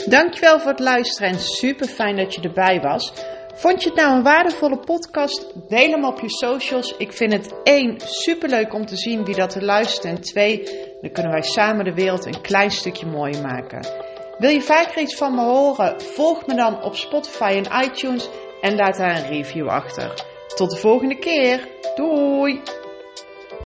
Dankjewel 0.08 0.60
voor 0.60 0.72
het 0.72 0.80
luisteren 0.80 1.30
en 1.30 1.40
super 1.40 1.88
fijn 1.88 2.16
dat 2.16 2.36
je 2.36 2.42
erbij 2.42 2.82
was. 2.82 3.14
Vond 3.54 3.84
je 3.84 3.90
het 3.90 3.98
nou 3.98 4.16
een 4.16 4.24
waardevolle 4.24 4.80
podcast? 4.80 5.70
Deel 5.70 5.92
hem 5.92 6.06
op 6.06 6.20
je 6.20 6.30
socials. 6.30 6.98
Ik 6.98 7.14
vind 7.14 7.34
het 7.34 7.54
één 7.64 8.00
superleuk 8.00 8.74
om 8.74 8.86
te 8.86 8.96
zien 8.96 9.26
wie 9.26 9.36
dat 9.36 9.56
er 9.56 9.64
luistert. 9.64 10.06
En 10.06 10.22
twee, 10.22 10.64
dan 11.02 11.12
kunnen 11.12 11.32
wij 11.32 11.42
samen 11.42 11.86
de 11.86 11.94
wereld 11.94 12.26
een 12.26 12.42
klein 12.42 12.72
stukje 12.72 13.06
mooier 13.06 13.42
maken. 13.42 14.01
Wil 14.42 14.50
je 14.50 14.62
vaker 14.62 15.02
iets 15.02 15.16
van 15.16 15.36
me 15.36 15.42
horen? 15.42 16.02
Volg 16.02 16.46
me 16.46 16.56
dan 16.56 16.84
op 16.84 16.96
Spotify 16.96 17.62
en 17.64 17.84
iTunes 17.84 18.30
en 18.62 18.76
laat 18.76 18.98
daar 18.98 19.16
een 19.16 19.28
review 19.28 19.68
achter. 19.68 20.14
Tot 20.56 20.70
de 20.70 20.78
volgende 20.78 21.18
keer. 21.20 21.68
Doei! 21.96 22.62